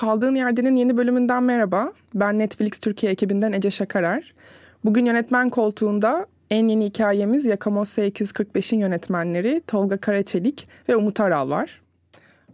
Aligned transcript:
Kaldığın 0.00 0.34
Yerden'in 0.34 0.76
yeni 0.76 0.96
bölümünden 0.96 1.42
merhaba. 1.42 1.92
Ben 2.14 2.38
Netflix 2.38 2.78
Türkiye 2.78 3.12
ekibinden 3.12 3.52
Ece 3.52 3.70
Şakarer. 3.70 4.34
Bugün 4.84 5.06
yönetmen 5.06 5.50
koltuğunda 5.50 6.26
en 6.50 6.68
yeni 6.68 6.84
hikayemiz 6.84 7.44
Yakamosa 7.44 8.02
245'in 8.02 8.80
yönetmenleri 8.80 9.62
Tolga 9.66 9.96
Karaçelik 9.96 10.68
ve 10.88 10.96
Umut 10.96 11.20
Aral 11.20 11.50
var. 11.50 11.82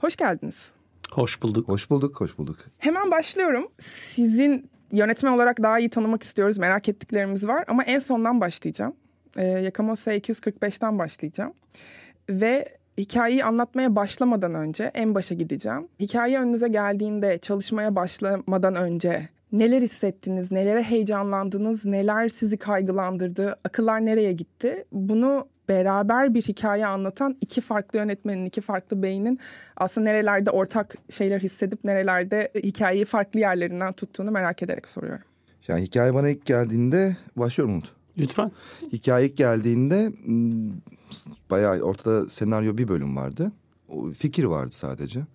Hoş 0.00 0.16
geldiniz. 0.16 0.72
Hoş 1.12 1.42
bulduk. 1.42 1.68
Hoş 1.68 1.90
bulduk, 1.90 2.20
hoş 2.20 2.38
bulduk. 2.38 2.56
Hemen 2.78 3.10
başlıyorum. 3.10 3.68
Sizin 3.78 4.70
yönetmen 4.92 5.32
olarak 5.32 5.62
daha 5.62 5.78
iyi 5.78 5.90
tanımak 5.90 6.22
istiyoruz. 6.22 6.58
Merak 6.58 6.88
ettiklerimiz 6.88 7.46
var 7.46 7.64
ama 7.68 7.84
en 7.84 7.98
sondan 7.98 8.40
başlayacağım. 8.40 8.94
Ee, 9.36 9.44
Yakamosa 9.44 10.14
245'ten 10.14 10.98
başlayacağım. 10.98 11.52
Ve 12.28 12.78
hikayeyi 12.98 13.44
anlatmaya 13.44 13.96
başlamadan 13.96 14.54
önce 14.54 14.90
en 14.94 15.14
başa 15.14 15.34
gideceğim. 15.34 15.88
Hikaye 16.00 16.41
önünüze 16.41 16.68
geldiğinde 16.68 17.38
çalışmaya 17.38 17.96
başlamadan 17.96 18.74
önce 18.74 19.28
neler 19.52 19.82
hissettiniz, 19.82 20.52
nelere 20.52 20.82
heyecanlandınız, 20.82 21.84
neler 21.84 22.28
sizi 22.28 22.56
kaygılandırdı, 22.56 23.56
akıllar 23.64 24.06
nereye 24.06 24.32
gitti? 24.32 24.84
Bunu 24.92 25.48
beraber 25.69 26.34
bir 26.34 26.42
hikaye 26.42 26.86
anlatan 26.86 27.36
iki 27.41 27.60
farklı 27.60 27.98
yönetmenin, 27.98 28.46
iki 28.46 28.60
farklı 28.60 29.02
beynin 29.02 29.38
aslında 29.77 30.10
nerelerde 30.10 30.50
ortak 30.50 30.94
şeyler 31.10 31.41
hissedip 31.41 31.84
nerelerde 31.84 32.52
hikayeyi 32.55 33.05
farklı 33.05 33.41
yerlerinden 33.41 33.92
tuttuğunu 33.92 34.30
merak 34.30 34.62
ederek 34.62 34.88
soruyorum. 34.88 35.24
Yani 35.69 35.83
hikaye 35.83 36.14
bana 36.14 36.28
ilk 36.28 36.47
geldiğinde 36.47 37.16
başlıyorum 37.36 37.74
Umut. 37.74 37.92
Lütfen. 38.19 38.52
Hikaye 38.92 39.27
ilk 39.27 39.36
geldiğinde 39.36 40.12
hmm, 40.24 40.70
bayağı 41.51 41.80
ortada 41.80 42.28
senaryo 42.28 42.78
bir 42.78 42.88
bölüm 42.88 43.16
vardı. 43.16 43.52
O 43.88 44.10
fikir 44.10 44.45
vardı 44.45 44.74
sadece. 44.74 45.27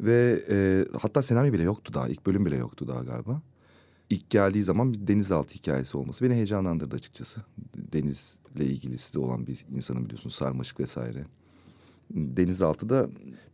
Ve 0.00 0.44
e, 0.50 0.84
hatta 0.98 1.22
senaryo 1.22 1.52
bile 1.52 1.62
yoktu 1.62 1.94
daha. 1.94 2.08
ilk 2.08 2.26
bölüm 2.26 2.46
bile 2.46 2.56
yoktu 2.56 2.88
daha 2.88 3.00
galiba. 3.00 3.42
İlk 4.10 4.30
geldiği 4.30 4.64
zaman 4.64 4.92
bir 4.92 5.06
denizaltı 5.06 5.54
hikayesi 5.54 5.96
olması 5.96 6.24
beni 6.24 6.34
heyecanlandırdı 6.34 6.96
açıkçası. 6.96 7.40
Denizle 7.92 8.64
ilgilisi 8.64 9.14
de 9.14 9.18
olan 9.18 9.46
bir 9.46 9.66
insanın 9.70 10.04
biliyorsun 10.04 10.30
sarmaşık 10.30 10.80
vesaire. 10.80 11.26
Denizaltı 12.10 12.88
da 12.88 13.08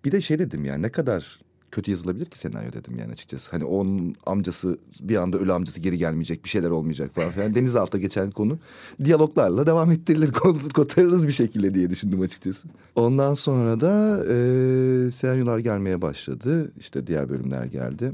bir 0.04 0.12
de 0.12 0.20
şey 0.20 0.38
dedim 0.38 0.64
yani 0.64 0.82
ne 0.82 0.92
kadar 0.92 1.40
kötü 1.72 1.90
yazılabilir 1.90 2.26
ki 2.26 2.38
senaryo 2.38 2.72
dedim 2.72 2.98
yani 2.98 3.12
açıkçası. 3.12 3.50
Hani 3.50 3.64
onun 3.64 4.16
amcası 4.26 4.78
bir 5.00 5.16
anda 5.16 5.38
ölü 5.38 5.52
amcası 5.52 5.80
geri 5.80 5.98
gelmeyecek 5.98 6.44
bir 6.44 6.48
şeyler 6.48 6.70
olmayacak 6.70 7.14
falan 7.14 7.30
filan. 7.30 7.54
Denizaltıda 7.54 7.98
geçen 7.98 8.30
konu 8.30 8.58
diyaloglarla 9.04 9.66
devam 9.66 9.90
ettirilir 9.90 10.32
kotarırız 10.74 11.26
bir 11.26 11.32
şekilde 11.32 11.74
diye 11.74 11.90
düşündüm 11.90 12.20
açıkçası. 12.20 12.68
Ondan 12.94 13.34
sonra 13.34 13.80
da 13.80 14.24
e, 14.24 15.10
senaryolar 15.10 15.58
gelmeye 15.58 16.02
başladı. 16.02 16.72
İşte 16.78 17.06
diğer 17.06 17.28
bölümler 17.28 17.64
geldi. 17.64 18.12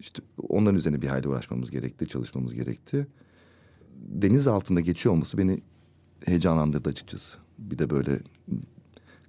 İşte 0.00 0.22
onların 0.48 0.78
üzerine 0.78 1.02
bir 1.02 1.08
hayli 1.08 1.28
uğraşmamız 1.28 1.70
gerekti, 1.70 2.08
çalışmamız 2.08 2.54
gerekti. 2.54 3.06
Deniz 3.96 4.46
altında 4.46 4.80
geçiyor 4.80 5.14
olması 5.14 5.38
beni 5.38 5.60
heyecanlandırdı 6.24 6.88
açıkçası. 6.88 7.38
Bir 7.58 7.78
de 7.78 7.90
böyle 7.90 8.20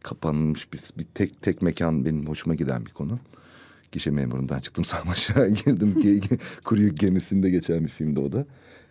kapanmış 0.03 0.73
bir, 0.73 0.81
bir 0.97 1.03
tek 1.03 1.41
tek 1.41 1.61
mekan 1.61 2.05
benim 2.05 2.27
hoşuma 2.27 2.55
giden 2.55 2.85
bir 2.85 2.91
konu. 2.91 3.19
Gişe 3.91 4.11
memurundan 4.11 4.59
çıktım 4.59 4.85
sarmaşağa 4.85 5.47
girdim. 5.65 5.95
Kuru 6.63 6.81
yük 6.81 6.97
gemisinde 6.97 7.49
geçen 7.49 7.83
bir 7.83 7.89
filmde 7.89 8.19
o 8.19 8.31
da. 8.31 8.45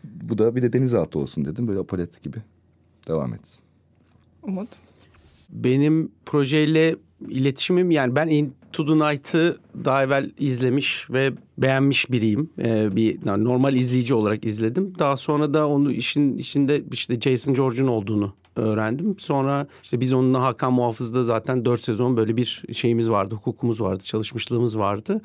Bu 0.04 0.38
da 0.38 0.56
bir 0.56 0.62
de 0.62 0.72
denizaltı 0.72 1.18
olsun 1.18 1.44
dedim. 1.44 1.68
Böyle 1.68 1.80
apolet 1.80 2.22
gibi 2.22 2.36
devam 3.08 3.34
etsin. 3.34 3.60
Umut? 4.42 4.68
Benim 5.50 6.12
projeyle 6.26 6.96
iletişimim 7.28 7.90
yani 7.90 8.16
ben 8.16 8.28
Into 8.28 8.86
the 8.86 8.92
Night'ı 8.92 9.58
daha 9.84 10.04
evvel 10.04 10.30
izlemiş 10.38 11.10
ve 11.10 11.32
beğenmiş 11.58 12.10
biriyim. 12.10 12.50
Ee, 12.58 12.96
bir 12.96 13.18
yani 13.24 13.44
normal 13.44 13.74
izleyici 13.74 14.14
olarak 14.14 14.44
izledim. 14.44 14.94
Daha 14.98 15.16
sonra 15.16 15.54
da 15.54 15.68
onu 15.68 15.92
işin 15.92 16.38
içinde 16.38 16.82
işte 16.92 17.20
Jason 17.20 17.54
George'un 17.54 17.86
olduğunu 17.86 18.34
öğrendim. 18.56 19.18
Sonra 19.18 19.66
işte 19.82 20.00
biz 20.00 20.12
onunla 20.12 20.42
Hakan 20.42 20.72
Muhafız'da 20.72 21.24
zaten 21.24 21.64
dört 21.64 21.82
sezon 21.82 22.16
böyle 22.16 22.36
bir 22.36 22.62
şeyimiz 22.72 23.10
vardı, 23.10 23.34
hukukumuz 23.34 23.80
vardı, 23.80 24.04
çalışmışlığımız 24.04 24.78
vardı. 24.78 25.20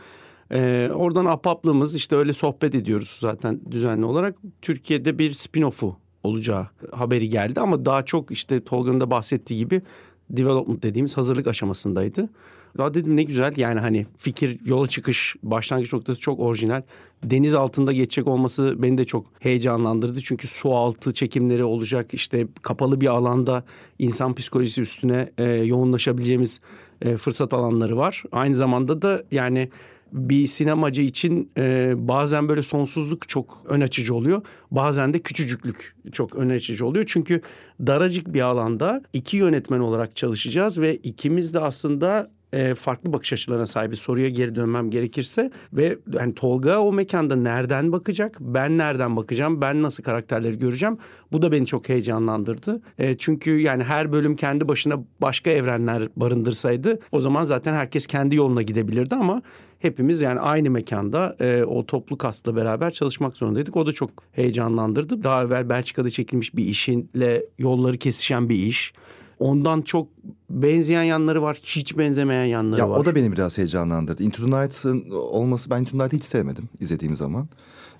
Ee, 0.51 0.89
oradan 0.93 1.25
apaplığımız 1.25 1.95
işte 1.95 2.15
öyle 2.15 2.33
sohbet 2.33 2.75
ediyoruz 2.75 3.17
zaten 3.21 3.61
düzenli 3.71 4.05
olarak. 4.05 4.35
Türkiye'de 4.61 5.19
bir 5.19 5.33
spin-off'u 5.33 5.95
olacağı 6.23 6.67
haberi 6.91 7.29
geldi 7.29 7.59
ama 7.59 7.85
daha 7.85 8.05
çok 8.05 8.31
işte 8.31 8.63
Tolga'nın 8.63 8.99
da 8.99 9.11
bahsettiği 9.11 9.59
gibi 9.59 9.81
development 10.29 10.83
dediğimiz 10.83 11.17
hazırlık 11.17 11.47
aşamasındaydı. 11.47 12.29
Daha 12.77 12.93
dedim 12.93 13.15
ne 13.15 13.23
güzel 13.23 13.53
yani 13.57 13.79
hani 13.79 14.05
fikir 14.17 14.59
yola 14.65 14.87
çıkış 14.87 15.35
başlangıç 15.43 15.93
noktası 15.93 16.19
çok 16.19 16.39
orijinal. 16.39 16.81
Deniz 17.23 17.53
altında 17.53 17.93
geçecek 17.93 18.27
olması 18.27 18.75
beni 18.77 18.97
de 18.97 19.05
çok 19.05 19.25
heyecanlandırdı. 19.39 20.21
Çünkü 20.21 20.47
su 20.47 20.75
altı 20.75 21.13
çekimleri 21.13 21.63
olacak 21.63 22.13
işte 22.13 22.47
kapalı 22.61 23.01
bir 23.01 23.07
alanda 23.07 23.63
insan 23.99 24.35
psikolojisi 24.35 24.81
üstüne 24.81 25.31
e, 25.37 25.43
yoğunlaşabileceğimiz 25.43 26.59
e, 27.01 27.17
fırsat 27.17 27.53
alanları 27.53 27.97
var. 27.97 28.23
Aynı 28.31 28.55
zamanda 28.55 29.01
da 29.01 29.23
yani 29.31 29.69
bir 30.11 30.47
sinemacı 30.47 31.01
için 31.01 31.51
e, 31.57 31.93
bazen 31.97 32.49
böyle 32.49 32.63
sonsuzluk 32.63 33.29
çok 33.29 33.63
ön 33.65 33.81
açıcı 33.81 34.15
oluyor. 34.15 34.41
Bazen 34.71 35.13
de 35.13 35.19
küçücüklük 35.19 35.95
çok 36.11 36.35
ön 36.35 36.49
açıcı 36.49 36.85
oluyor. 36.85 37.05
Çünkü 37.07 37.41
daracık 37.87 38.33
bir 38.33 38.41
alanda 38.41 39.01
iki 39.13 39.37
yönetmen 39.37 39.79
olarak 39.79 40.15
çalışacağız 40.15 40.81
ve 40.81 40.95
ikimiz 40.95 41.53
de 41.53 41.59
aslında 41.59 42.31
e, 42.53 42.75
farklı 42.75 43.13
bakış 43.13 43.33
açılarına 43.33 43.67
sahibi 43.67 43.95
soruya 43.95 44.29
geri 44.29 44.55
dönmem 44.55 44.89
gerekirse 44.89 45.51
ve 45.73 45.97
hani 46.17 46.33
Tolga 46.33 46.79
o 46.79 46.93
mekanda 46.93 47.35
nereden 47.35 47.91
bakacak 47.91 48.37
ben 48.39 48.77
nereden 48.77 49.15
bakacağım 49.15 49.61
ben 49.61 49.83
nasıl 49.83 50.03
karakterleri 50.03 50.59
göreceğim 50.59 50.97
bu 51.31 51.41
da 51.41 51.51
beni 51.51 51.65
çok 51.65 51.89
heyecanlandırdı 51.89 52.81
e, 52.97 53.17
çünkü 53.17 53.59
yani 53.59 53.83
her 53.83 54.11
bölüm 54.11 54.35
kendi 54.35 54.67
başına 54.67 55.03
başka 55.21 55.49
evrenler 55.49 56.03
barındırsaydı 56.15 56.99
o 57.11 57.19
zaman 57.19 57.43
zaten 57.43 57.73
herkes 57.73 58.07
kendi 58.07 58.35
yoluna 58.35 58.61
gidebilirdi 58.61 59.15
ama 59.15 59.41
hepimiz 59.81 60.21
yani 60.21 60.39
aynı 60.39 60.69
mekanda 60.69 61.35
e, 61.39 61.63
o 61.63 61.85
toplu 61.85 62.17
kasla 62.17 62.55
beraber 62.55 62.91
çalışmak 62.91 63.37
zorundaydık. 63.37 63.75
O 63.75 63.85
da 63.85 63.91
çok 63.91 64.09
heyecanlandırdı. 64.31 65.23
Daha 65.23 65.43
evvel 65.43 65.69
Belçika'da 65.69 66.09
çekilmiş 66.09 66.55
bir 66.55 66.65
işinle 66.65 67.45
yolları 67.57 67.97
kesişen 67.97 68.49
bir 68.49 68.55
iş. 68.55 68.93
Ondan 69.39 69.81
çok 69.81 70.07
benzeyen 70.51 71.03
yanları 71.03 71.41
var, 71.41 71.59
hiç 71.63 71.97
benzemeyen 71.97 72.45
yanları 72.45 72.79
ya 72.79 72.89
var. 72.89 72.97
O 72.97 73.05
da 73.05 73.15
beni 73.15 73.31
biraz 73.31 73.57
heyecanlandırdı. 73.57 74.23
Into 74.23 74.45
the 74.45 74.61
Night'ın 74.61 75.09
olması 75.11 75.69
ben 75.69 75.79
Into 75.79 75.91
the 75.91 75.97
Night'ı 75.97 76.15
hiç 76.15 76.25
sevmedim 76.25 76.69
izlediğim 76.79 77.15
zaman. 77.15 77.47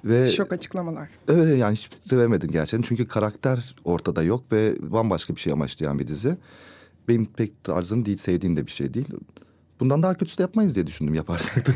Ve 0.06 0.28
Şok 0.28 0.54
açıklamalar. 0.54 1.10
Evet 1.28 1.58
yani 1.60 1.76
hiç 1.76 1.90
sevemedim 2.10 2.52
gerçekten. 2.52 2.82
Çünkü 2.82 3.08
karakter 3.08 3.76
ortada 3.84 4.24
yok 4.24 4.44
ve 4.52 4.76
bambaşka 4.92 5.36
bir 5.36 5.42
şey 5.42 5.54
amaçlayan 5.54 6.00
bir 6.00 6.08
dizi. 6.08 6.38
Benim 7.08 7.26
pek 7.26 7.64
tarzım 7.64 8.06
değil, 8.06 8.18
sevdiğim 8.18 8.58
de 8.58 8.68
bir 8.68 8.72
şey 8.72 8.94
değil. 8.94 9.08
Bundan 9.82 10.04
daha 10.04 10.14
kötüsü 10.14 10.38
de 10.38 10.42
yapmayız 10.42 10.76
diye 10.76 10.88
düşündüm 10.88 11.14
yaparsak 11.14 11.68
da. 11.68 11.72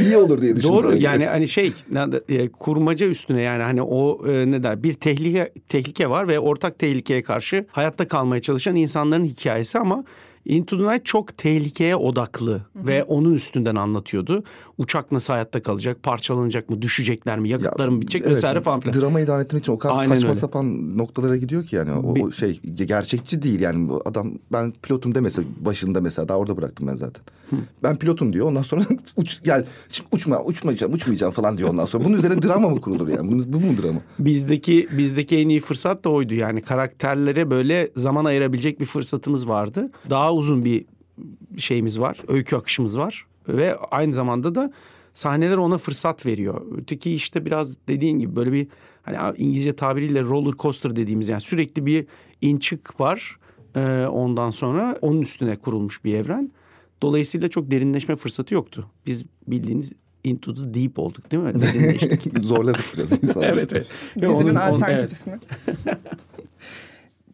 İyi 0.04 0.16
olur 0.16 0.40
diye 0.40 0.56
düşündüm. 0.56 0.74
Doğru 0.74 0.96
yani 0.96 1.26
hani 1.26 1.48
şey 1.48 1.72
e, 2.28 2.48
kurmaca 2.48 3.06
üstüne 3.06 3.42
yani 3.42 3.62
hani 3.62 3.82
o 3.82 4.28
e, 4.28 4.50
ne 4.50 4.62
der 4.62 4.82
bir 4.82 4.92
tehlike 4.92 5.52
tehlike 5.66 6.10
var 6.10 6.28
ve 6.28 6.40
ortak 6.40 6.78
tehlikeye 6.78 7.22
karşı 7.22 7.66
hayatta 7.70 8.08
kalmaya 8.08 8.42
çalışan 8.42 8.76
insanların 8.76 9.24
hikayesi 9.24 9.78
ama 9.78 10.04
Into 10.46 10.78
the 10.78 10.84
Night 10.84 11.04
çok 11.04 11.38
tehlikeye 11.38 11.96
odaklı 11.96 12.52
Hı-hı. 12.52 12.86
ve 12.86 13.04
onun 13.04 13.34
üstünden 13.34 13.74
anlatıyordu. 13.74 14.44
Uçak 14.78 15.12
nasıl 15.12 15.32
hayatta 15.32 15.62
kalacak, 15.62 16.02
parçalanacak 16.02 16.70
mı, 16.70 16.82
düşecekler 16.82 17.38
mi, 17.38 17.48
yakıtları 17.48 17.92
mı 17.92 18.00
bitecek 18.00 18.22
evet, 18.22 18.36
vesaire 18.36 18.60
falan 18.60 18.80
filan. 18.80 19.00
Dramayı 19.00 19.26
devam 19.26 19.40
ettirmek 19.40 19.64
için 19.64 19.72
o 19.72 19.78
kadar 19.78 19.94
Aynen 19.94 20.14
saçma 20.14 20.28
öyle. 20.28 20.40
sapan 20.40 20.98
noktalara 20.98 21.36
gidiyor 21.36 21.64
ki 21.64 21.76
yani 21.76 21.92
o, 21.92 22.26
o 22.26 22.32
şey 22.32 22.60
gerçekçi 22.62 23.42
değil 23.42 23.60
yani 23.60 23.90
adam 24.04 24.32
ben 24.52 24.72
pilotum 24.82 25.14
demese 25.14 25.42
başında 25.60 26.00
mesela 26.00 26.28
daha 26.28 26.38
orada 26.38 26.56
bıraktım 26.56 26.86
ben 26.86 26.96
zaten. 26.96 27.24
Hı. 27.50 27.56
Ben 27.82 27.96
pilotum 27.96 28.32
diyor 28.32 28.46
ondan 28.46 28.62
sonra 28.62 28.84
uç 29.16 29.38
gel 29.44 29.64
uçma 30.12 30.42
uçmayacağım 30.42 30.92
uçmayacağım 30.92 31.32
falan 31.32 31.58
diyor 31.58 31.68
ondan 31.68 31.84
sonra. 31.84 32.04
Bunun 32.04 32.16
üzerine 32.16 32.42
drama 32.42 32.68
mı 32.68 32.80
kurulur 32.80 33.08
yani? 33.08 33.30
Bu, 33.32 33.52
bu 33.52 33.60
mu 33.60 33.82
drama? 33.82 34.00
Bizdeki 34.18 34.88
bizdeki 34.92 35.36
en 35.36 35.48
iyi 35.48 35.60
fırsat 35.60 36.04
da 36.04 36.10
oydu 36.10 36.34
yani 36.34 36.60
karakterlere 36.60 37.50
böyle 37.50 37.90
zaman 37.96 38.24
ayırabilecek 38.24 38.80
bir 38.80 38.84
fırsatımız 38.84 39.48
vardı. 39.48 39.90
Daha 40.10 40.32
uzun 40.36 40.64
bir 40.64 40.84
şeyimiz 41.56 42.00
var, 42.00 42.18
öykü 42.28 42.56
akışımız 42.56 42.98
var 42.98 43.26
ve 43.48 43.76
aynı 43.76 44.12
zamanda 44.12 44.54
da 44.54 44.72
sahneler 45.14 45.56
ona 45.56 45.78
fırsat 45.78 46.26
veriyor. 46.26 46.62
Öteki 46.78 47.14
işte 47.14 47.44
biraz 47.44 47.76
dediğin 47.88 48.18
gibi 48.18 48.36
böyle 48.36 48.52
bir 48.52 48.66
hani 49.02 49.36
İngilizce 49.38 49.76
tabiriyle 49.76 50.22
roller 50.22 50.52
coaster 50.52 50.96
dediğimiz 50.96 51.28
yani 51.28 51.40
sürekli 51.40 51.86
bir 51.86 52.06
in 52.40 52.58
çık 52.58 53.00
var. 53.00 53.38
Ee, 53.76 54.06
ondan 54.06 54.50
sonra 54.50 54.98
onun 55.02 55.20
üstüne 55.20 55.56
kurulmuş 55.56 56.04
bir 56.04 56.14
evren. 56.14 56.52
Dolayısıyla 57.02 57.48
çok 57.48 57.70
derinleşme 57.70 58.16
fırsatı 58.16 58.54
yoktu. 58.54 58.90
Biz 59.06 59.24
bildiğiniz 59.48 59.92
into 60.24 60.54
the 60.54 60.74
deep 60.74 60.98
olduk 60.98 61.30
değil 61.32 61.42
mi? 61.42 61.62
Derinleştik. 61.62 62.38
Zorladık 62.42 62.84
biraz 62.96 63.22
insanları. 63.22 63.52
evet 63.52 63.72
evet. 63.72 63.86
Dizinin 64.16 64.54
alternatif 64.54 65.00
evet. 65.00 65.12
ismi. 65.12 65.40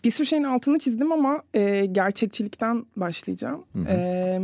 Bir 0.05 0.11
sürü 0.11 0.27
şeyin 0.27 0.43
altını 0.45 0.79
çizdim 0.79 1.13
ama 1.13 1.43
e, 1.55 1.87
gerçekçilikten 1.87 2.87
başlayacağım. 2.97 3.65
E, 3.89 4.39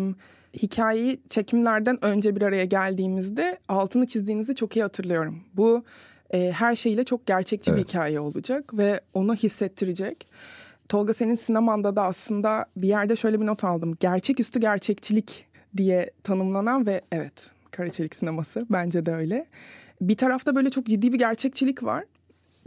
hikayeyi 0.56 1.20
çekimlerden 1.28 2.04
önce 2.04 2.36
bir 2.36 2.42
araya 2.42 2.64
geldiğimizde 2.64 3.58
altını 3.68 4.06
çizdiğinizi 4.06 4.54
çok 4.54 4.76
iyi 4.76 4.82
hatırlıyorum. 4.82 5.40
Bu 5.54 5.84
e, 6.34 6.52
her 6.52 6.74
şeyle 6.74 7.04
çok 7.04 7.26
gerçekçi 7.26 7.70
Evet. 7.70 7.80
bir 7.80 7.88
hikaye 7.88 8.20
olacak 8.20 8.78
ve 8.78 9.00
onu 9.14 9.34
hissettirecek. 9.34 10.26
Tolga 10.88 11.14
senin 11.14 11.34
sinemanda 11.36 11.96
da 11.96 12.02
aslında 12.02 12.66
bir 12.76 12.88
yerde 12.88 13.16
şöyle 13.16 13.40
bir 13.40 13.46
not 13.46 13.64
aldım. 13.64 13.96
Gerçeküstü 14.00 14.60
gerçekçilik 14.60 15.46
diye 15.76 16.10
tanımlanan 16.24 16.86
ve 16.86 17.00
evet 17.12 17.50
Karaçelik 17.70 18.14
sineması 18.14 18.66
bence 18.70 19.06
de 19.06 19.12
öyle. 19.12 19.46
Bir 20.00 20.16
tarafta 20.16 20.54
böyle 20.54 20.70
çok 20.70 20.86
ciddi 20.86 21.12
bir 21.12 21.18
gerçekçilik 21.18 21.82
var. 21.82 22.04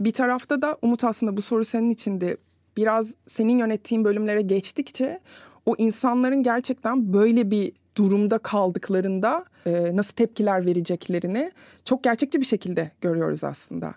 Bir 0.00 0.12
tarafta 0.12 0.62
da 0.62 0.78
Umut 0.82 1.04
aslında 1.04 1.36
bu 1.36 1.42
soru 1.42 1.64
senin 1.64 1.90
içindi. 1.90 2.36
Biraz 2.76 3.14
senin 3.26 3.58
yönettiğin 3.58 4.04
bölümlere 4.04 4.42
geçtikçe 4.42 5.20
o 5.66 5.74
insanların 5.78 6.42
gerçekten 6.42 7.12
böyle 7.12 7.50
bir 7.50 7.72
durumda 7.96 8.38
kaldıklarında 8.38 9.44
e, 9.66 9.96
nasıl 9.96 10.12
tepkiler 10.12 10.66
vereceklerini 10.66 11.52
çok 11.84 12.04
gerçekçi 12.04 12.40
bir 12.40 12.46
şekilde 12.46 12.90
görüyoruz 13.00 13.44
aslında. 13.44 13.94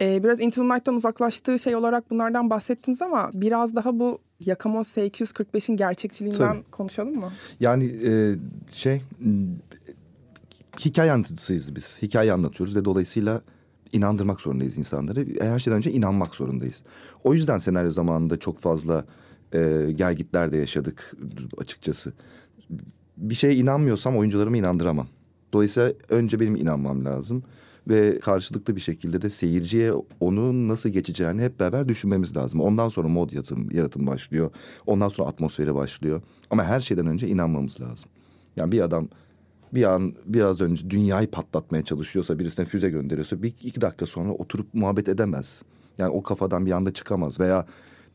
E, 0.00 0.24
biraz 0.24 0.40
Into 0.40 0.62
the 0.62 0.74
Night'tan 0.74 0.94
uzaklaştığı 0.94 1.58
şey 1.58 1.76
olarak 1.76 2.10
bunlardan 2.10 2.50
bahsettiniz 2.50 3.02
ama 3.02 3.30
biraz 3.34 3.76
daha 3.76 3.98
bu 3.98 4.18
Yakamoz 4.40 4.86
S245'in 4.86 5.76
gerçekçiliğinden 5.76 6.52
Tabii. 6.52 6.70
konuşalım 6.70 7.16
mı? 7.16 7.32
Yani 7.60 7.84
e, 8.06 8.34
şey 8.72 9.02
hikaye 10.84 11.12
anlatıcısıyız 11.12 11.76
biz. 11.76 11.98
Hikaye 12.02 12.32
anlatıyoruz 12.32 12.76
ve 12.76 12.84
dolayısıyla 12.84 13.40
inandırmak 13.92 14.40
zorundayız 14.40 14.78
insanları. 14.78 15.26
Her 15.40 15.58
şeyden 15.58 15.76
önce 15.76 15.90
inanmak 15.90 16.34
zorundayız. 16.34 16.82
O 17.24 17.34
yüzden 17.34 17.58
senaryo 17.58 17.90
zamanında 17.90 18.36
çok 18.36 18.58
fazla 18.58 19.04
e, 19.54 19.92
gelgitler 19.94 20.52
de 20.52 20.56
yaşadık 20.56 21.16
açıkçası. 21.58 22.12
Bir 23.16 23.34
şeye 23.34 23.54
inanmıyorsam 23.54 24.16
oyuncularımı 24.16 24.58
inandıramam. 24.58 25.08
Dolayısıyla 25.52 25.92
önce 26.08 26.40
benim 26.40 26.56
inanmam 26.56 27.04
lazım. 27.04 27.42
Ve 27.88 28.18
karşılıklı 28.20 28.76
bir 28.76 28.80
şekilde 28.80 29.22
de 29.22 29.30
seyirciye 29.30 29.92
onu 30.20 30.68
nasıl 30.68 30.88
geçeceğini 30.88 31.42
hep 31.42 31.60
beraber 31.60 31.88
düşünmemiz 31.88 32.36
lazım. 32.36 32.60
Ondan 32.60 32.88
sonra 32.88 33.08
mod 33.08 33.32
yaratım, 33.32 33.70
yaratım 33.70 34.06
başlıyor. 34.06 34.50
Ondan 34.86 35.08
sonra 35.08 35.28
atmosferi 35.28 35.74
başlıyor. 35.74 36.22
Ama 36.50 36.64
her 36.64 36.80
şeyden 36.80 37.06
önce 37.06 37.28
inanmamız 37.28 37.80
lazım. 37.80 38.10
Yani 38.56 38.72
bir 38.72 38.80
adam 38.80 39.08
bir 39.72 39.94
an 39.94 40.14
biraz 40.24 40.60
önce 40.60 40.90
dünyayı 40.90 41.30
patlatmaya 41.30 41.84
çalışıyorsa 41.84 42.38
birisine 42.38 42.66
füze 42.66 42.90
gönderiyorsa 42.90 43.42
bir 43.42 43.54
iki 43.62 43.80
dakika 43.80 44.06
sonra 44.06 44.32
oturup 44.32 44.74
muhabbet 44.74 45.08
edemez. 45.08 45.62
Yani 45.98 46.10
o 46.10 46.22
kafadan 46.22 46.66
bir 46.66 46.72
anda 46.72 46.92
çıkamaz 46.92 47.40
veya 47.40 47.66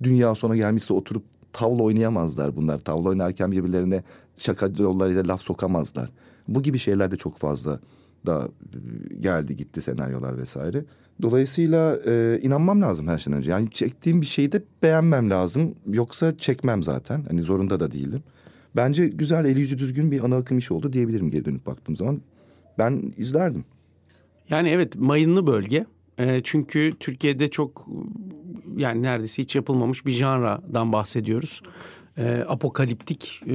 dünya 0.03 0.35
sona 0.35 0.55
gelmişse 0.55 0.93
oturup 0.93 1.23
tavla 1.53 1.83
oynayamazlar 1.83 2.55
bunlar. 2.55 2.79
Tavla 2.79 3.09
oynarken 3.09 3.51
birbirlerine 3.51 4.03
şaka 4.37 4.69
yollarıyla 4.77 5.27
laf 5.27 5.41
sokamazlar. 5.41 6.11
Bu 6.47 6.61
gibi 6.61 6.79
şeyler 6.79 7.11
de 7.11 7.17
çok 7.17 7.37
fazla 7.37 7.79
da 8.25 8.49
e, 8.73 9.13
geldi 9.15 9.55
gitti 9.55 9.81
senaryolar 9.81 10.37
vesaire. 10.37 10.85
Dolayısıyla 11.21 11.99
e, 12.05 12.39
inanmam 12.41 12.81
lazım 12.81 13.07
her 13.07 13.17
şeyden 13.17 13.39
önce. 13.39 13.51
Yani 13.51 13.71
çektiğim 13.71 14.21
bir 14.21 14.25
şeyi 14.25 14.51
de 14.51 14.63
beğenmem 14.83 15.29
lazım. 15.29 15.75
Yoksa 15.87 16.37
çekmem 16.37 16.83
zaten. 16.83 17.23
Hani 17.29 17.41
zorunda 17.41 17.79
da 17.79 17.91
değilim. 17.91 18.23
Bence 18.75 19.07
güzel, 19.07 19.45
eli 19.45 19.59
yüzü 19.59 19.77
düzgün 19.77 20.11
bir 20.11 20.23
ana 20.23 20.35
akım 20.35 20.57
iş 20.57 20.71
oldu 20.71 20.93
diyebilirim 20.93 21.31
geri 21.31 21.45
dönüp 21.45 21.65
baktığım 21.65 21.95
zaman. 21.95 22.21
Ben 22.77 23.13
izlerdim. 23.17 23.65
Yani 24.49 24.69
evet 24.69 24.95
mayınlı 24.95 25.47
bölge. 25.47 25.85
E, 26.17 26.41
çünkü 26.43 26.93
Türkiye'de 26.99 27.47
çok 27.47 27.87
yani 28.77 29.03
neredeyse 29.03 29.41
hiç 29.41 29.55
yapılmamış 29.55 30.05
bir 30.05 30.11
janradan 30.11 30.93
bahsediyoruz. 30.93 31.61
E, 32.17 32.43
apokaliptik 32.47 33.41
e, 33.45 33.49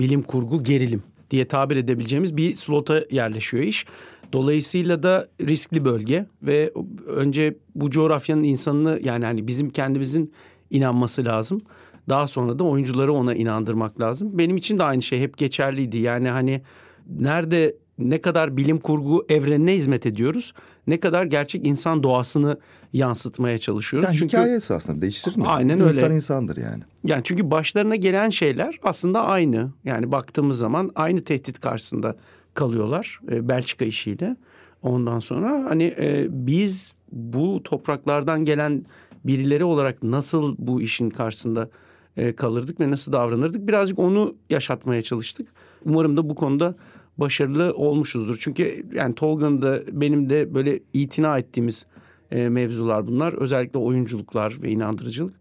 bilim 0.00 0.22
kurgu 0.22 0.62
gerilim 0.62 1.02
diye 1.30 1.48
tabir 1.48 1.76
edebileceğimiz 1.76 2.36
bir 2.36 2.54
slota 2.54 3.02
yerleşiyor 3.10 3.64
iş. 3.64 3.86
Dolayısıyla 4.32 5.02
da 5.02 5.28
riskli 5.40 5.84
bölge 5.84 6.26
ve 6.42 6.72
önce 7.06 7.56
bu 7.74 7.90
coğrafyanın 7.90 8.42
insanını 8.42 9.00
yani 9.02 9.24
hani 9.24 9.46
bizim 9.46 9.70
kendimizin 9.70 10.32
inanması 10.70 11.24
lazım. 11.24 11.60
Daha 12.08 12.26
sonra 12.26 12.58
da 12.58 12.64
oyuncuları 12.64 13.12
ona 13.12 13.34
inandırmak 13.34 14.00
lazım. 14.00 14.38
Benim 14.38 14.56
için 14.56 14.78
de 14.78 14.82
aynı 14.82 15.02
şey 15.02 15.20
hep 15.20 15.38
geçerliydi. 15.38 15.98
Yani 15.98 16.28
hani 16.28 16.62
nerede 17.06 17.76
ne 17.98 18.20
kadar 18.20 18.56
bilim 18.56 18.80
kurgu 18.80 19.26
evrenine 19.28 19.74
hizmet 19.74 20.06
ediyoruz, 20.06 20.52
ne 20.86 21.00
kadar 21.00 21.24
gerçek 21.24 21.66
insan 21.66 22.02
doğasını 22.02 22.58
yansıtmaya 22.92 23.58
çalışıyoruz. 23.58 24.08
Yani 24.08 24.16
Çünkü 24.16 24.36
hikaye 24.36 24.56
esasında 24.56 25.02
değiştirir 25.02 25.36
mi? 25.36 25.46
Aynen 25.46 25.76
İnsan 25.76 26.04
öyle. 26.04 26.14
insandır 26.14 26.56
yani. 26.56 26.82
yani 27.04 27.20
çünkü 27.24 27.50
başlarına 27.50 27.96
gelen 27.96 28.30
şeyler 28.30 28.78
aslında 28.82 29.24
aynı. 29.24 29.72
Yani 29.84 30.12
baktığımız 30.12 30.58
zaman 30.58 30.90
aynı 30.94 31.24
tehdit 31.24 31.60
karşısında 31.60 32.16
kalıyorlar 32.54 33.20
e, 33.30 33.48
Belçika 33.48 33.84
işiyle. 33.84 34.36
Ondan 34.82 35.18
sonra 35.18 35.64
hani 35.68 35.94
e, 35.98 36.26
biz 36.30 36.94
bu 37.12 37.62
topraklardan 37.64 38.44
gelen 38.44 38.86
birileri 39.24 39.64
olarak 39.64 40.02
nasıl 40.02 40.54
bu 40.58 40.80
işin 40.82 41.10
karşısında 41.10 41.68
e, 42.16 42.32
kalırdık 42.32 42.80
ve 42.80 42.90
nasıl 42.90 43.12
davranırdık 43.12 43.68
birazcık 43.68 43.98
onu 43.98 44.34
yaşatmaya 44.50 45.02
çalıştık. 45.02 45.48
Umarım 45.84 46.16
da 46.16 46.28
bu 46.28 46.34
konuda 46.34 46.74
başarılı 47.18 47.74
olmuşuzdur. 47.74 48.36
Çünkü 48.40 48.86
yani 48.94 49.14
Tolga'nın 49.14 49.62
da 49.62 49.82
benim 49.92 50.30
de 50.30 50.54
böyle 50.54 50.80
itina 50.92 51.38
ettiğimiz 51.38 51.86
e, 52.30 52.48
mevzular 52.48 53.08
bunlar. 53.08 53.32
Özellikle 53.32 53.78
oyunculuklar 53.78 54.62
ve 54.62 54.70
inandırıcılık. 54.70 55.34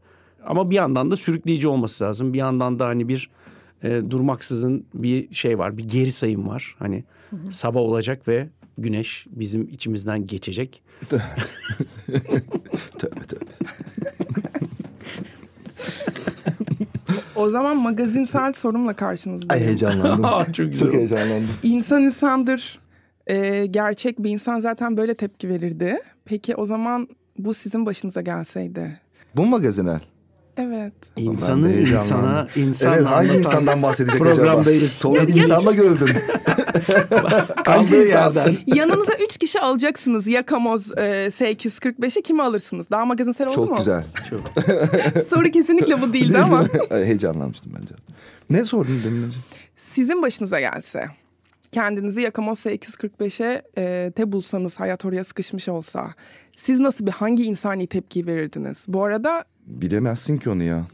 Ama 0.45 0.69
bir 0.69 0.75
yandan 0.75 1.11
da 1.11 1.17
sürükleyici 1.17 1.67
olması 1.67 2.03
lazım. 2.03 2.33
Bir 2.33 2.37
yandan 2.37 2.79
da 2.79 2.87
hani 2.87 3.07
bir 3.07 3.29
e, 3.83 4.01
durmaksızın 4.09 4.85
bir 4.93 5.33
şey 5.33 5.59
var. 5.59 5.77
Bir 5.77 5.83
geri 5.83 6.11
sayım 6.11 6.47
var. 6.47 6.75
Hani 6.79 7.03
sabah 7.49 7.79
olacak 7.79 8.27
ve 8.27 8.49
güneş 8.77 9.25
bizim 9.29 9.67
içimizden 9.67 10.27
geçecek. 10.27 10.83
Tövbe 12.97 13.19
tövbe. 13.27 13.51
O 17.35 17.49
zaman 17.49 17.77
magazinsel 17.77 18.53
sorumla 18.53 18.93
karşınızdayım. 18.93 19.61
Ay 19.63 19.67
heyecanlandım. 19.67 20.25
Aa, 20.35 20.45
çok 20.53 20.71
güzel 20.71 20.79
Çok 20.87 20.93
heyecanlandım. 20.93 21.49
İnsan 21.63 22.01
insandır. 22.01 22.79
Ee, 23.27 23.65
gerçek 23.65 24.19
bir 24.23 24.29
insan 24.29 24.59
zaten 24.59 24.97
böyle 24.97 25.13
tepki 25.13 25.49
verirdi. 25.49 25.97
Peki 26.25 26.55
o 26.55 26.65
zaman 26.65 27.07
bu 27.37 27.53
sizin 27.53 27.85
başınıza 27.85 28.21
gelseydi? 28.21 28.99
Bu 29.35 29.45
magazinel. 29.45 29.99
Evet. 30.57 30.93
İnsanı 31.17 31.71
insana, 31.73 32.47
insanla 32.55 32.95
Evet 32.95 33.05
hangi 33.05 33.37
insandan 33.37 33.81
bahsedecek 33.81 34.19
programdayız. 34.21 34.83
acaba? 34.83 34.87
Sonra 34.89 35.19
Ya- 35.19 35.43
insanla 35.43 35.71
görüldün. 35.71 36.09
Kaldığı 37.65 38.05
yerden. 38.07 38.57
Yanınıza 38.65 39.13
üç 39.25 39.37
kişi 39.37 39.59
alacaksınız. 39.59 40.27
Yakamoz 40.27 40.91
e, 40.97 41.27
S245'i 41.27 42.21
kimi 42.21 42.43
alırsınız? 42.43 42.89
Daha 42.91 43.05
magazinsel 43.05 43.47
oldu 43.47 43.61
mu? 43.61 43.67
Çok 43.67 43.77
güzel. 43.77 44.05
Çok. 44.29 44.53
Soru 45.29 45.51
kesinlikle 45.51 46.01
bu 46.01 46.13
değildi 46.13 46.37
ama. 46.37 46.67
Heyecanlanmıştım 46.89 47.73
bence. 47.81 47.95
Ne 48.49 48.65
sordun 48.65 49.01
demin 49.05 49.23
önce? 49.23 49.37
Sizin 49.77 50.21
başınıza 50.21 50.59
gelse, 50.59 51.05
kendinizi 51.71 52.21
Yakamoz 52.21 52.65
S245'e 52.65 53.61
e, 53.77 54.11
te 54.11 54.31
bulsanız, 54.31 54.79
hayat 54.79 55.05
oraya 55.05 55.23
sıkışmış 55.23 55.69
olsa, 55.69 56.13
siz 56.55 56.79
nasıl 56.79 57.05
bir 57.05 57.11
hangi 57.11 57.43
insani 57.43 57.87
tepki 57.87 58.27
verirdiniz? 58.27 58.85
Bu 58.87 59.03
arada 59.03 59.45
Bilemezsin 59.65 60.37
ki 60.37 60.49
onu 60.49 60.63
ya. 60.63 60.87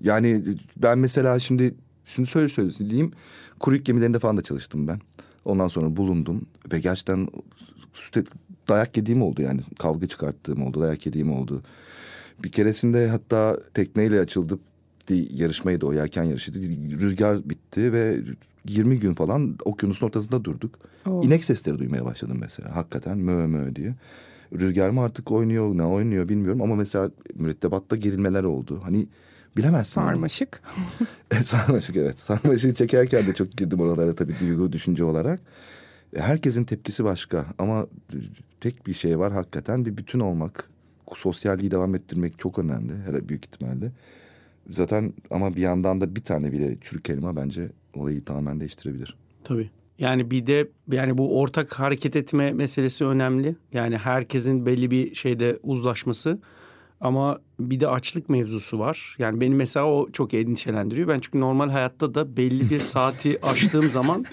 Yani 0.00 0.42
ben 0.76 0.98
mesela 0.98 1.38
şimdi 1.38 1.74
şunu 2.04 2.26
şöyle 2.26 2.48
söyleyeyim. 2.48 3.12
Kuru 3.60 3.74
yük 3.74 3.86
gemilerinde 3.86 4.18
falan 4.18 4.36
da 4.36 4.42
çalıştım 4.42 4.88
ben. 4.88 5.00
Ondan 5.46 5.68
sonra 5.68 5.96
bulundum 5.96 6.46
ve 6.72 6.80
gerçekten 6.80 7.28
dayak 8.68 8.96
yediğim 8.96 9.22
oldu 9.22 9.42
yani. 9.42 9.60
Kavga 9.78 10.06
çıkarttığım 10.06 10.62
oldu, 10.62 10.80
dayak 10.80 11.06
yediğim 11.06 11.32
oldu. 11.32 11.62
Bir 12.42 12.52
keresinde 12.52 13.08
hatta 13.08 13.60
tekneyle 13.74 14.20
açıldı 14.20 14.58
yarışmaydı 15.30 15.86
o 15.86 15.92
yelken 15.92 16.24
yarışıydı. 16.24 16.58
Rüzgar 17.00 17.48
bitti 17.48 17.92
ve 17.92 18.18
20 18.68 18.98
gün 18.98 19.14
falan 19.14 19.56
okyanusun 19.64 20.06
ortasında 20.06 20.44
durduk. 20.44 20.78
Oo. 21.06 21.22
İnek 21.22 21.44
sesleri 21.44 21.78
duymaya 21.78 22.04
başladım 22.04 22.38
mesela. 22.40 22.76
Hakikaten 22.76 23.18
mö 23.18 23.46
mö 23.46 23.74
diye. 23.76 23.94
Rüzgar 24.52 24.90
mı 24.90 25.00
artık 25.00 25.32
oynuyor, 25.32 25.76
ne 25.76 25.84
oynuyor 25.84 26.28
bilmiyorum 26.28 26.62
ama 26.62 26.74
mesela 26.74 27.10
mürettebatta 27.34 27.96
gerilmeler 27.96 28.44
oldu. 28.44 28.80
Hani 28.84 29.06
bilemezsin. 29.56 29.92
sarmaşık. 30.00 30.62
Sarmaşık 31.44 31.96
evet. 31.96 32.18
Sarmaşığı 32.18 32.74
çekerken 32.74 33.26
de 33.26 33.34
çok 33.34 33.52
girdim 33.52 33.80
oralara 33.80 34.14
tabii 34.14 34.34
duygu, 34.40 34.72
düşünce 34.72 35.04
olarak. 35.04 35.40
E, 36.16 36.20
Herkesin 36.20 36.64
tepkisi 36.64 37.04
başka 37.04 37.46
ama 37.58 37.86
tek 38.60 38.86
bir 38.86 38.94
şey 38.94 39.18
var 39.18 39.32
hakikaten 39.32 39.84
bir 39.84 39.96
bütün 39.96 40.20
olmak. 40.20 40.70
Sosyalliği 41.14 41.70
devam 41.70 41.94
ettirmek 41.94 42.38
çok 42.38 42.58
önemli 42.58 42.92
hele 43.06 43.28
büyük 43.28 43.44
ihtimalle. 43.44 43.92
Zaten 44.70 45.12
ama 45.30 45.56
bir 45.56 45.60
yandan 45.62 46.00
da 46.00 46.16
bir 46.16 46.22
tane 46.24 46.52
bile 46.52 46.76
çürük 46.80 47.10
elma 47.10 47.36
bence 47.36 47.68
olayı 47.94 48.24
tamamen 48.24 48.60
değiştirebilir. 48.60 49.16
Tabii. 49.44 49.70
Yani 49.98 50.30
bir 50.30 50.46
de 50.46 50.68
yani 50.92 51.18
bu 51.18 51.40
ortak 51.40 51.72
hareket 51.72 52.16
etme 52.16 52.52
meselesi 52.52 53.04
önemli. 53.04 53.56
Yani 53.72 53.96
herkesin 53.98 54.66
belli 54.66 54.90
bir 54.90 55.14
şeyde 55.14 55.58
uzlaşması 55.62 56.38
Ama 57.00 57.38
bir 57.60 57.80
de 57.80 57.88
açlık 57.88 58.28
mevzusu 58.28 58.78
var. 58.78 59.16
Yani 59.18 59.40
beni 59.40 59.54
mesela 59.54 59.86
o 59.86 60.10
çok 60.12 60.34
endişelendiriyor. 60.34 61.08
Ben 61.08 61.20
çünkü 61.20 61.40
normal 61.40 61.70
hayatta 61.70 62.14
da 62.14 62.36
belli 62.36 62.70
bir 62.70 62.78
saati 62.92 63.38
aştığım 63.46 63.90
zaman 63.90 64.24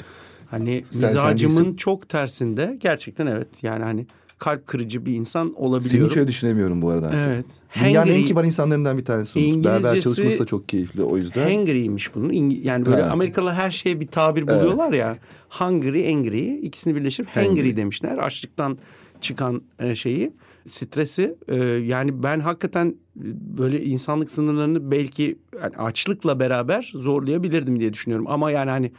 hani 0.52 0.84
Sen- 0.90 1.00
sen 1.00 1.08
mizacımın 1.10 1.56
değilsin. 1.58 1.76
çok 1.76 2.10
tersinde 2.10 2.78
gerçekten 2.82 3.28
evet. 3.28 3.48
Yani 3.64 3.84
hani 3.84 4.08
kalp 4.38 4.68
kırıcı 4.68 5.06
bir 5.06 5.14
insan 5.14 5.46
Seni 5.48 5.56
olabiliyorum. 5.58 6.10
hiç 6.10 6.18
öyle 6.18 6.28
düşünemiyorum 6.28 6.82
bu 6.82 6.90
arada. 6.90 7.12
Evet. 7.16 7.46
Dünyanın 7.84 8.08
en 8.08 8.14
Hangry- 8.14 8.26
kibar 8.26 8.44
insanlarından 8.44 8.98
bir 8.98 9.06
tanesi. 9.06 9.40
Umut. 9.40 9.66
Beraber 9.66 9.80
İngilizcesi- 9.90 10.04
çalışması 10.16 10.40
da 10.40 10.46
çok 10.46 10.70
keyifli 10.70 11.04
o 11.04 11.18
yüzden. 11.18 11.56
Hangry'ymiş 11.56 12.16
bunun. 12.16 12.34
Yani 12.50 12.86
böyle 12.86 13.02
Ha. 13.02 13.10
Amerikalı 13.10 13.52
her 13.52 13.72
şeye 13.72 14.00
bir 14.00 14.08
tabir 14.08 14.42
buluyorlar 14.48 14.94
ya. 14.94 15.18
Hungry, 15.50 16.14
angry 16.14 16.56
ikisini 16.60 16.96
birleştirip 16.96 17.30
hangry, 17.30 17.48
Hangry. 17.50 17.78
demişler. 17.78 18.18
Açlıktan 18.18 18.78
çıkan 19.22 19.62
e, 19.80 19.96
şeyi, 19.96 20.34
stresi. 20.68 21.36
E, 21.48 21.56
yani 21.66 22.24
ben 22.24 22.40
hakikaten 22.40 22.88
e, 22.88 23.26
böyle 23.58 23.84
insanlık 23.84 24.32
sınırlarını 24.32 24.92
belki 24.92 25.40
yani 25.62 25.76
açlıkla 25.78 26.40
beraber 26.40 26.92
zorlayabilirdim 26.96 27.80
diye 27.80 27.94
düşünüyorum. 27.94 28.26
Ama 28.30 28.52
yani 28.52 28.70
hani 28.70 28.92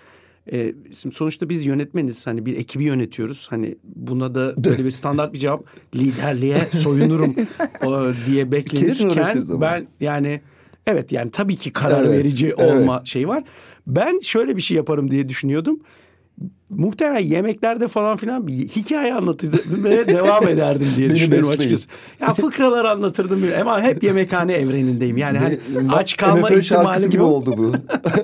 e, 0.53 0.75
şimdi 0.93 1.15
sonuçta 1.15 1.49
biz 1.49 1.67
yönetmeniz 1.67 2.27
hani 2.27 2.47
bir 2.47 2.57
ekibi 2.57 2.85
yönetiyoruz. 2.85 3.47
Hani 3.51 3.77
buna 3.85 4.35
da 4.35 4.65
böyle 4.65 4.85
bir 4.85 4.91
standart 4.91 5.33
bir 5.33 5.39
cevap 5.39 5.65
liderliğe 5.95 6.67
soyunurum 6.67 7.35
diye 8.27 8.53
beklenirken 8.53 9.61
ben 9.61 9.87
yani 10.01 10.41
evet 10.87 11.13
yani 11.13 11.31
tabii 11.31 11.57
ki 11.57 11.73
karar 11.73 12.05
Evet, 12.05 12.19
verici 12.19 12.47
evet. 12.47 12.73
olma 12.73 13.03
şeyi 13.05 13.29
var. 13.29 13.45
Ben 13.87 14.19
şöyle 14.19 14.57
bir 14.57 14.63
şey 14.63 14.77
yaparım 14.77 15.11
diye 15.11 15.29
düşünüyordum. 15.29 15.81
Muhtemelen 16.71 17.25
yemeklerde 17.27 17.89
falan 17.89 18.17
filan 18.17 18.47
bir 18.47 18.53
hikaye 18.53 19.15
anlatırdım 19.15 19.85
ve 19.85 20.09
devam 20.09 20.49
ederdim 20.49 20.89
diye 20.97 21.09
Beni 21.09 21.15
düşünüyorum 21.15 21.51
besleyin. 21.51 21.75
açıkçası. 21.75 21.89
Ya 22.21 22.35
fıkralar 22.35 22.85
anlatırdım 22.85 23.45
ama 23.61 23.83
hep 23.83 24.03
yemekhane 24.03 24.53
evrenindeyim. 24.53 25.17
Yani 25.17 25.39
hani 25.39 25.59
aç 25.93 26.17
kalma 26.17 26.37
MFÖ 26.37 26.49
şarkısı 26.49 26.61
ihtimalim 26.61 27.11
gibi 27.11 27.23
yok. 27.23 27.31
oldu 27.31 27.55
bu. 27.57 27.73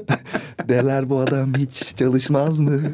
Derler 0.69 1.11
bu 1.11 1.19
adam 1.19 1.55
hiç 1.55 1.97
çalışmaz 1.97 2.61
mı? 2.61 2.81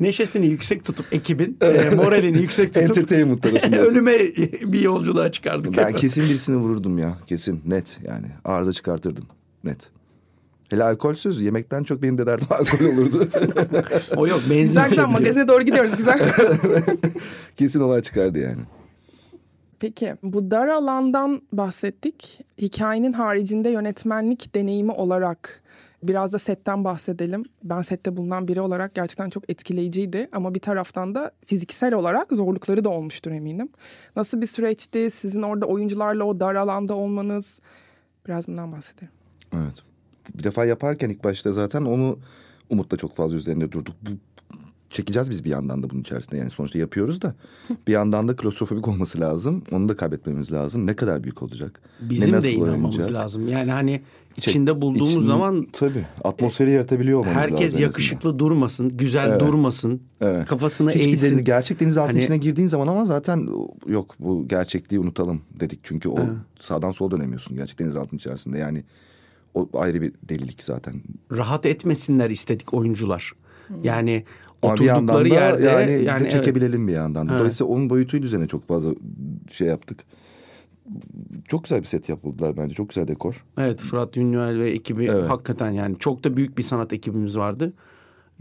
Neşesini 0.00 0.46
yüksek 0.46 0.84
tutup 0.84 1.06
ekibin, 1.12 1.58
e, 1.60 1.90
moralini 1.90 2.38
yüksek 2.38 2.74
tutup 2.74 2.98
Entertainment 2.98 3.46
ölüme 3.74 4.18
bir 4.62 4.80
yolculuğa 4.80 5.30
çıkardık. 5.30 5.76
Ben 5.76 5.88
hep. 5.88 5.98
kesin 5.98 6.24
birisini 6.24 6.56
vururdum 6.56 6.98
ya. 6.98 7.18
Kesin 7.26 7.62
net 7.66 7.98
yani. 8.08 8.26
Arıza 8.44 8.72
çıkartırdım. 8.72 9.24
Net. 9.64 9.90
Hele 10.68 10.84
alkolsüz 10.84 11.40
yemekten 11.40 11.84
çok 11.84 12.02
benim 12.02 12.18
de 12.18 12.26
derdim 12.26 12.46
alkol 12.50 12.86
olurdu. 12.86 13.28
O 14.16 14.26
yok 14.26 14.40
benzin 14.50 14.80
içebiliyoruz. 14.80 15.12
magazine 15.12 15.48
doğru 15.48 15.62
gidiyoruz 15.62 15.96
güzel. 15.96 16.20
kesin 17.56 17.80
olay 17.80 18.02
çıkardı 18.02 18.38
yani. 18.38 18.60
Peki 19.80 20.14
bu 20.22 20.50
dar 20.50 20.68
alandan 20.68 21.42
bahsettik. 21.52 22.40
Hikayenin 22.58 23.12
haricinde 23.12 23.70
yönetmenlik 23.70 24.54
deneyimi 24.54 24.92
olarak 24.92 25.62
biraz 26.02 26.32
da 26.32 26.38
setten 26.38 26.84
bahsedelim. 26.84 27.44
Ben 27.64 27.82
sette 27.82 28.16
bulunan 28.16 28.48
biri 28.48 28.60
olarak 28.60 28.94
gerçekten 28.94 29.30
çok 29.30 29.50
etkileyiciydi. 29.50 30.28
Ama 30.32 30.54
bir 30.54 30.60
taraftan 30.60 31.14
da 31.14 31.30
fiziksel 31.46 31.94
olarak 31.94 32.32
zorlukları 32.32 32.84
da 32.84 32.88
olmuştur 32.88 33.30
eminim. 33.30 33.68
Nasıl 34.16 34.40
bir 34.40 34.46
süreçti? 34.46 35.10
Sizin 35.10 35.42
orada 35.42 35.66
oyuncularla 35.66 36.24
o 36.24 36.40
dar 36.40 36.54
alanda 36.54 36.94
olmanız? 36.94 37.60
Biraz 38.26 38.48
bundan 38.48 38.72
bahsedelim. 38.72 39.10
Evet. 39.54 39.87
Bir 40.34 40.44
defa 40.44 40.64
yaparken 40.64 41.08
ilk 41.10 41.24
başta 41.24 41.52
zaten 41.52 41.82
onu 41.84 42.18
Umut'la 42.70 42.96
çok 42.96 43.16
fazla 43.16 43.36
üzerinde 43.36 43.72
durduk. 43.72 43.94
Bu, 44.02 44.10
çekeceğiz 44.90 45.30
biz 45.30 45.44
bir 45.44 45.50
yandan 45.50 45.82
da 45.82 45.90
bunun 45.90 46.00
içerisinde. 46.00 46.36
Yani 46.36 46.50
sonuçta 46.50 46.78
yapıyoruz 46.78 47.22
da 47.22 47.34
bir 47.86 47.92
yandan 47.92 48.28
da 48.28 48.36
klostrofobik 48.36 48.88
olması 48.88 49.20
lazım. 49.20 49.62
Onu 49.72 49.88
da 49.88 49.96
kaybetmemiz 49.96 50.52
lazım. 50.52 50.86
Ne 50.86 50.96
kadar 50.96 51.22
büyük 51.24 51.42
olacak? 51.42 51.80
Bizim 52.00 52.34
ne 52.34 52.42
de 52.42 52.52
inanmamız 52.52 52.94
oynayacak? 52.96 53.12
lazım. 53.22 53.48
Yani 53.48 53.70
hani 53.70 54.02
Çek- 54.34 54.48
içinde 54.48 54.80
bulduğumuz 54.82 55.10
İçin- 55.12 55.20
zaman 55.22 55.66
tabii 55.72 56.06
atmosferi 56.24 56.70
yaratabiliyor 56.70 57.18
olmamız 57.18 57.36
lazım. 57.36 57.52
en 57.52 57.58
herkes 57.58 57.80
yakışıklı 57.80 58.38
durmasın, 58.38 58.96
güzel 58.96 59.28
Evet. 59.30 59.40
durmasın, 59.40 60.00
Evet. 60.20 60.46
kafasını 60.46 60.90
Hiçbir 60.92 61.12
eğsin. 61.12 61.32
deniz, 61.32 61.44
gerçek 61.44 61.80
denizaltı 61.80 62.12
Hani- 62.12 62.22
içine 62.22 62.36
girdiğin 62.36 62.68
zaman 62.68 62.86
ama 62.86 63.04
zaten 63.04 63.48
yok 63.86 64.14
bu 64.20 64.48
gerçekliği 64.48 65.00
unutalım 65.00 65.40
dedik. 65.60 65.80
Çünkü 65.82 66.08
o 66.08 66.18
Evet. 66.18 66.28
sağdan 66.60 66.92
sola 66.92 67.10
dönemiyorsun 67.10 67.56
gerçek 67.56 67.78
denizaltının 67.78 68.18
içerisinde. 68.18 68.58
Yani 68.58 68.84
o 69.58 69.68
ayrı 69.78 70.00
bir 70.00 70.12
delilik 70.28 70.64
zaten. 70.64 70.94
Rahat 71.32 71.66
etmesinler 71.66 72.30
istedik 72.30 72.74
oyuncular. 72.74 73.32
Yani 73.82 74.24
Ama 74.62 74.76
bir 74.76 74.90
oturdukları 74.90 75.30
da 75.30 75.34
yerde 75.34 75.66
yani, 75.66 75.90
yani, 75.90 76.00
bir 76.00 76.06
de 76.06 76.10
evet. 76.10 76.30
çekebilelim 76.30 76.88
bir 76.88 76.92
yandan. 76.92 77.28
da. 77.28 77.32
Evet. 77.32 77.40
Dolayısıyla 77.40 77.72
onun 77.72 77.90
boyutuyla 77.90 78.26
üzerine 78.26 78.48
çok 78.48 78.68
fazla 78.68 78.90
şey 79.52 79.68
yaptık. 79.68 80.04
Çok 81.48 81.64
güzel 81.64 81.80
bir 81.80 81.86
set 81.86 82.08
yapıldılar 82.08 82.56
bence. 82.56 82.74
Çok 82.74 82.88
güzel 82.88 83.08
dekor. 83.08 83.44
Evet 83.58 83.80
Fırat 83.80 84.16
Ünlüel 84.16 84.58
ve 84.58 84.70
ekibi 84.70 85.04
Evet. 85.04 85.30
hakikaten 85.30 85.70
yani 85.70 85.96
çok 85.98 86.24
da 86.24 86.36
büyük 86.36 86.58
bir 86.58 86.62
sanat 86.62 86.92
ekibimiz 86.92 87.36
vardı. 87.36 87.72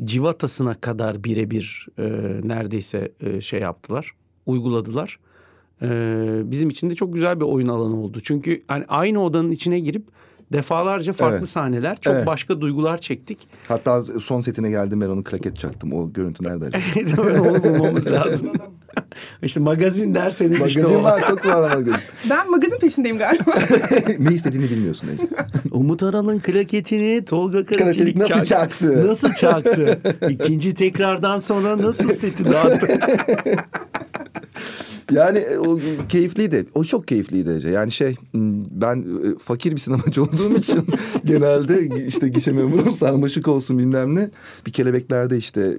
Civatasına 0.04 0.74
kadar 0.74 1.24
birebir 1.24 1.88
e, 1.98 2.04
neredeyse 2.44 3.12
e, 3.20 3.42
şey 3.42 3.60
yaptılar, 3.60 4.12
uyguladılar. 4.46 5.20
E, 5.82 5.90
bizim 6.52 6.70
için 6.70 6.90
de 6.90 6.96
çok 6.96 7.14
güzel 7.14 7.40
bir 7.40 7.46
oyun 7.46 7.68
alanı 7.68 8.02
oldu. 8.02 8.20
Çünkü 8.24 8.64
hani 8.68 8.86
aynı 8.88 9.24
odanın 9.24 9.52
içine 9.52 9.80
girip 9.80 10.08
defalarca 10.54 11.14
farklı 11.14 11.38
Evet. 11.38 11.48
sahneler, 11.50 11.98
çok 12.02 12.14
Evet. 12.14 12.28
başka 12.28 12.62
duygular 12.62 12.98
çektik. 12.98 13.48
Hatta 13.68 14.04
son 14.24 14.42
setine 14.42 14.70
geldim 14.70 15.02
ben 15.02 15.08
onu 15.10 15.24
klaket 15.24 15.60
çaktım. 15.60 15.94
O 15.94 16.14
görüntü 16.14 16.44
nerede 16.44 16.66
acaba? 16.66 17.22
Onu 17.42 17.64
bulmamız 17.64 18.08
lazım. 18.12 18.52
işte 19.44 19.60
magazin 19.60 20.16
derseniz 20.16 20.66
işte 20.66 20.82
Magazin 20.82 21.00
o. 21.00 21.04
var 21.04 21.28
çok 21.28 21.46
var 21.46 21.62
magazin. 21.62 21.94
Ben 22.30 22.52
magazin 22.52 22.80
peşindeyim 22.80 23.18
galiba. 23.18 23.54
ne 24.20 24.34
istediğini 24.34 24.70
bilmiyorsun 24.70 25.08
Ece. 25.08 25.28
Umut 25.72 26.04
Aral'ın 26.04 26.40
klaketini 26.40 27.26
Tolga 27.26 27.52
Karaçelik 27.66 27.80
Karaçelik 27.80 28.16
nasıl 28.16 28.34
çak- 28.34 28.46
çaktı? 28.46 29.08
Nasıl 29.08 29.34
çaktı? 29.34 30.00
İkinci 30.30 30.74
tekrardan 30.74 31.40
sonra 31.40 31.78
nasıl 31.78 32.14
seti 32.14 32.52
dağıttı? 32.52 32.88
Yani 35.12 35.38
e, 35.38 35.58
o 35.58 35.80
keyifliydi. 36.10 36.66
O 36.76 36.84
çok 36.84 37.08
keyifliydi 37.08 37.50
Ece. 37.52 37.70
Yani 37.70 37.92
şey 37.92 38.16
ben 38.72 38.98
e, 39.02 39.38
fakir 39.40 39.72
bir 39.72 39.78
sinemacı 39.78 40.24
olduğum 40.24 40.56
için 40.56 40.88
genelde 41.26 42.06
işte 42.08 42.30
gişe 42.30 42.52
memurum 42.52 42.92
sarmaşık 42.94 43.48
olsun 43.48 43.78
bilmem 43.78 44.16
ne. 44.16 44.30
Bir 44.66 44.72
kelebeklerde 44.72 45.38
işte 45.38 45.78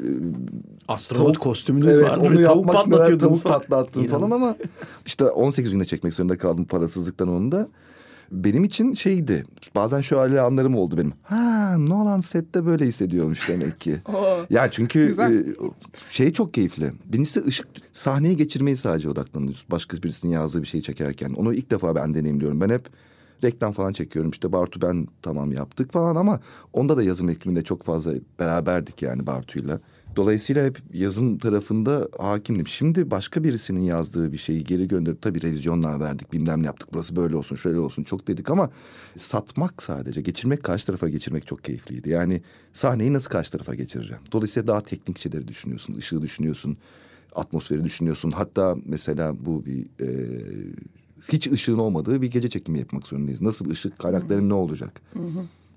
Astronot 0.89 1.37
Tavuk- 1.37 1.39
kostümünüz 1.39 1.89
evet, 1.89 2.09
vardı. 2.09 2.27
onu 2.29 2.45
tavuk 2.45 2.87
neler 2.87 3.19
tavuk 3.19 3.39
falan. 3.43 3.59
patlattım 3.59 4.07
falan 4.07 4.31
ama 4.31 4.57
işte 5.07 5.25
18 5.25 5.73
günde 5.73 5.85
çekmek 5.85 6.15
zorunda 6.15 6.39
kaldım 6.39 6.65
parasızlıktan 6.65 7.29
onu 7.29 7.53
da. 7.53 7.69
Benim 8.33 8.65
için 8.65 8.95
şeydi 8.95 9.45
bazen 9.75 10.01
şöyle 10.01 10.41
anlarım 10.41 10.75
oldu 10.75 10.97
benim. 10.97 11.13
Ha 11.23 11.77
Nolan 11.79 12.21
sette 12.21 12.67
böyle 12.67 12.87
hissediyormuş 12.87 13.49
demek 13.49 13.81
ki. 13.81 13.97
Oo. 14.15 14.39
Ya 14.51 14.71
çünkü 14.71 15.07
Güzel. 15.09 15.39
e, 15.39 15.45
şey 16.11 16.33
çok 16.33 16.55
keyifli. 16.55 16.93
Birincisi 17.05 17.45
ışık 17.45 17.69
sahneye 17.93 18.35
geçirmeyi 18.35 18.77
sadece 18.77 19.09
odaklanıyorsun. 19.11 19.67
Başka 19.71 19.97
birisinin 19.97 20.33
yazdığı 20.33 20.63
bir 20.63 20.67
şeyi 20.67 20.83
çekerken. 20.83 21.33
Onu 21.33 21.55
ilk 21.55 21.71
defa 21.71 21.95
ben 21.95 22.15
deneyimliyorum. 22.15 22.61
Ben 22.61 22.71
hep 22.71 22.87
reklam 23.45 23.73
falan 23.73 23.93
çekiyorum. 23.93 24.31
İşte 24.31 24.53
Bartu 24.53 24.83
ben 24.83 25.07
tamam 25.23 25.53
yaptık 25.53 25.93
falan 25.93 26.17
ama 26.17 26.41
onda 26.73 26.97
da 26.97 27.03
yazım 27.03 27.29
ekibinde 27.29 27.65
çok 27.65 27.83
fazla 27.83 28.13
beraberdik 28.39 29.03
yani 29.03 29.27
Bartu'yla. 29.27 29.81
Dolayısıyla 30.17 30.65
hep 30.65 30.79
yazım 30.93 31.39
tarafında 31.39 32.09
hakimdim. 32.19 32.67
Şimdi 32.67 33.11
başka 33.11 33.45
birisinin 33.45 33.81
yazdığı 33.81 34.33
bir 34.33 34.39
şeyi 34.39 34.65
geri 34.65 34.89
gönderip 34.89 35.23
tabii 35.23 35.43
revizyonlar 35.43 36.01
verdik. 36.01 36.33
Bilmem 36.33 36.63
ne 36.63 36.67
yaptık. 36.67 36.89
Burası 36.93 37.17
böyle 37.17 37.37
olsun, 37.37 37.57
şöyle 37.57 37.79
olsun 37.79 38.03
çok 38.03 38.29
dedik 38.29 38.51
ama 38.51 38.71
satmak 39.17 39.83
sadece, 39.83 40.21
geçirmek 40.21 40.63
karşı 40.63 40.87
tarafa 40.87 41.09
geçirmek 41.09 41.47
çok 41.47 41.65
keyifliydi. 41.65 42.11
Yani 42.11 42.43
sahneyi 42.73 43.13
nasıl 43.13 43.31
karşı 43.31 43.53
tarafa 43.53 43.75
geçireceğim? 43.75 44.23
Dolayısıyla 44.33 44.67
daha 44.67 44.81
teknik 44.81 45.19
şeyleri 45.19 45.49
düşünüyorsun, 45.49 45.95
ışığı 45.97 46.23
düşünüyorsun, 46.23 46.77
atmosferi 47.35 47.85
düşünüyorsun. 47.85 48.31
Hatta 48.31 48.77
mesela 48.85 49.47
bu 49.47 49.67
bir 49.67 49.87
e, 50.01 50.09
hiç 51.33 51.47
ışığın 51.47 51.79
olmadığı 51.79 52.23
bir 52.23 52.31
gece 52.31 52.51
çekimi 52.51 52.79
yapmak 52.79 53.07
zorundayız. 53.07 53.41
Nasıl 53.43 53.71
ışık 53.71 53.99
kaynakların 53.99 54.49
ne 54.49 54.55
olacak? 54.55 55.01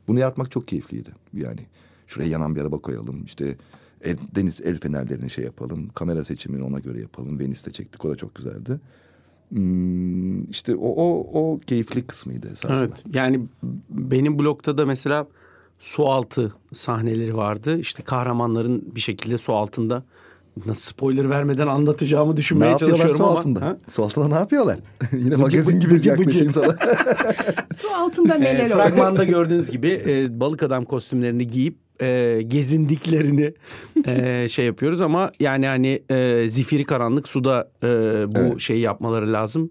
Bunu 0.08 0.20
yapmak 0.20 0.52
çok 0.52 0.68
keyifliydi. 0.68 1.10
Yani 1.34 1.60
şuraya 2.08 2.30
yanan 2.30 2.56
bir 2.56 2.62
araba 2.62 2.78
koyalım. 2.78 3.26
İşte 3.26 3.58
el, 4.04 4.18
deniz 4.36 4.62
el 4.62 4.80
fenerlerini 4.80 5.30
şey 5.30 5.46
yapalım. 5.46 5.90
Kamera 5.90 6.26
seçimini 6.26 6.64
ona 6.64 6.80
göre 6.80 7.02
yapalım. 7.02 7.40
Venice'de 7.40 7.72
çektik. 7.72 8.06
O 8.06 8.10
da 8.10 8.16
çok 8.16 8.36
güzeldi. 8.36 8.80
Hmm, 9.50 10.44
işte 10.44 10.76
o, 10.76 10.88
o, 10.88 11.28
o 11.34 11.60
keyifli 11.60 12.08
kısmıydı 12.08 12.48
esasında. 12.52 12.80
Evet 12.80 13.04
yani 13.14 13.42
benim 13.90 14.40
blokta 14.40 14.78
da 14.78 14.86
mesela 14.86 15.28
su 15.80 16.08
altı 16.08 16.54
sahneleri 16.74 17.36
vardı. 17.38 17.80
İşte 17.80 18.04
kahramanların 18.04 18.96
bir 18.96 19.02
şekilde 19.02 19.38
su 19.38 19.54
altında 19.54 20.04
nasıl 20.66 20.82
spoiler 20.82 21.30
vermeden 21.30 21.68
anlatacağımı 21.68 22.38
düşünmeye 22.38 22.78
çalışıyorum 22.78 23.18
su 23.18 23.24
ama. 23.26 23.38
altında? 23.40 23.62
Ha? 23.62 23.78
Su 23.88 24.04
altında 24.04 24.28
ne 24.28 24.34
yapıyorlar? 24.36 24.80
Yine 25.14 25.32
Bıcı 25.32 25.38
magazin 25.38 25.80
gibi 25.80 25.94
bıcı 25.94 26.18
bıcı. 26.18 26.54
sana. 26.54 26.76
Su 27.80 27.88
altında 27.96 28.36
E, 28.36 28.40
neler 28.42 28.66
oluyor? 28.66 28.70
fragmanda 28.78 29.24
gördüğünüz 29.36 29.70
gibi 29.72 30.04
e, 30.08 30.40
balık 30.40 30.64
adam 30.64 30.86
kostümlerini 30.86 31.48
giyip 31.48 31.78
e, 32.02 32.42
gezindiklerini 32.48 33.54
e, 34.06 34.48
şey 34.50 34.66
yapıyoruz 34.66 35.02
ama 35.02 35.32
yani 35.40 35.68
hani 35.68 36.04
e, 36.10 36.46
zifiri 36.50 36.84
karanlık 36.84 37.28
suda 37.28 37.70
e, 37.84 37.88
bu 38.36 38.40
Evet. 38.40 38.60
şeyi 38.60 38.80
yapmaları 38.82 39.34
lazım. 39.34 39.70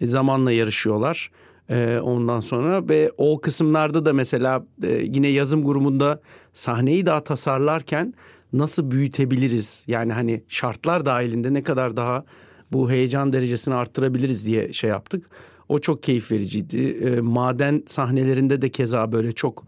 E, 0.00 0.06
zamanla 0.06 0.52
yarışıyorlar. 0.52 1.30
E, 1.70 1.98
ondan 2.02 2.40
sonra 2.40 2.88
ve 2.88 3.12
o 3.16 3.40
kısımlarda 3.40 4.04
da 4.04 4.12
mesela 4.12 4.64
e, 4.82 4.88
yine 5.02 5.28
yazım 5.28 5.64
grubunda 5.64 6.20
sahneyi 6.52 7.06
daha 7.06 7.24
tasarlarken 7.24 8.14
nasıl 8.52 8.90
büyütebiliriz? 8.90 9.84
Yani 9.86 10.12
hani 10.12 10.42
şartlar 10.48 11.04
dahilinde 11.04 11.52
ne 11.52 11.62
kadar 11.62 11.96
daha 11.96 12.24
bu 12.72 12.90
heyecan 12.90 13.32
derecesini 13.32 13.74
arttırabiliriz 13.74 14.46
diye 14.46 14.72
şey 14.72 14.90
yaptık. 14.90 15.24
O 15.68 15.78
çok 15.78 16.02
keyif 16.02 16.32
vericiydi. 16.32 16.78
E, 16.86 17.20
maden 17.20 17.82
sahnelerinde 17.86 18.62
de 18.62 18.68
keza 18.68 19.12
böyle 19.12 19.32
çok 19.32 19.64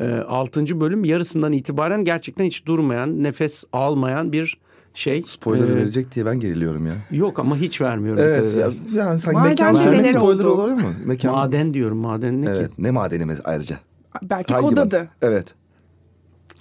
e, 0.00 0.04
6. 0.14 0.80
bölüm 0.80 1.04
yarısından 1.04 1.52
itibaren 1.52 2.04
gerçekten 2.04 2.44
hiç 2.44 2.66
durmayan, 2.66 3.22
nefes 3.22 3.64
almayan 3.72 4.32
bir 4.32 4.58
şey. 4.94 5.22
Spoiler 5.26 5.68
E, 5.68 5.74
verecek 5.76 6.14
diye 6.14 6.26
ben 6.26 6.40
geriliyorum 6.40 6.86
ya. 6.86 6.92
Yok 7.10 7.38
ama 7.38 7.56
hiç 7.56 7.80
vermiyorum. 7.80 8.22
Evet 8.24 8.54
ya, 8.56 8.68
yani 9.02 9.20
sanki 9.20 9.38
Maden 9.38 9.50
mekan 9.50 9.74
söylemek 9.74 10.10
spoiler 10.10 10.44
oldu? 10.44 10.52
olur 10.62 10.72
mu? 10.72 10.88
Mekan. 11.04 11.32
Maden 11.34 11.74
diyorum 11.74 11.98
maden 11.98 12.42
ne 12.42 12.46
Evet 12.50 12.68
ki? 12.68 12.74
ne 12.78 12.90
madeni 12.90 13.32
ayrıca? 13.44 13.76
Belki 14.22 14.54
Hangi 14.54 14.66
kod 14.66 14.76
maden? 14.76 14.86
adı. 14.86 15.08
Evet. 15.22 15.54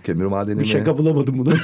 Kömür 0.04 0.26
madeni 0.26 0.60
Bir 0.60 0.66
şaka 0.66 0.98
bulamadım 0.98 1.38
buna. 1.38 1.54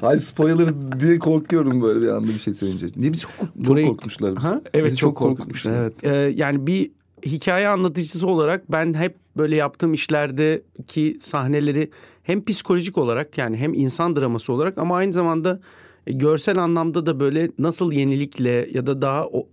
Hayır 0.00 0.20
spoiler 0.20 0.68
diye 1.00 1.18
korkuyorum 1.18 1.82
böyle 1.82 2.00
bir 2.00 2.08
anda 2.08 2.28
bir 2.28 2.38
şey 2.38 2.54
söyleyince. 2.54 2.86
Niye 2.96 3.12
biz 3.12 3.20
çok, 3.20 3.30
çok 3.38 3.56
Burayı- 3.56 3.86
korkmuşlar 3.86 4.36
biz. 4.36 4.44
Ha? 4.44 4.60
Evet 4.74 4.86
Bizi 4.86 4.96
çok, 4.96 5.16
korkmuşlar. 5.16 5.72
Evet. 5.82 5.92
Ee, 6.04 6.08
yani 6.36 6.66
bir 6.66 6.90
hikaye 7.26 7.68
anlatıcısı 7.68 8.26
olarak 8.26 8.72
ben 8.72 8.94
hep 8.94 9.16
böyle 9.36 9.56
yaptığım 9.56 9.92
işlerdeki 9.92 11.16
sahneleri 11.20 11.90
hem 12.22 12.44
psikolojik 12.44 12.98
olarak 12.98 13.38
yani 13.38 13.56
hem 13.56 13.74
insan 13.74 14.16
draması 14.16 14.52
olarak 14.52 14.78
ama 14.78 14.96
aynı 14.96 15.12
zamanda 15.12 15.60
e, 16.06 16.12
görsel 16.12 16.58
anlamda 16.58 17.06
da 17.06 17.20
böyle 17.20 17.50
nasıl 17.58 17.92
yenilikle 17.92 18.68
ya 18.72 18.86
da 18.86 19.02
daha 19.02 19.26
o, 19.26 19.46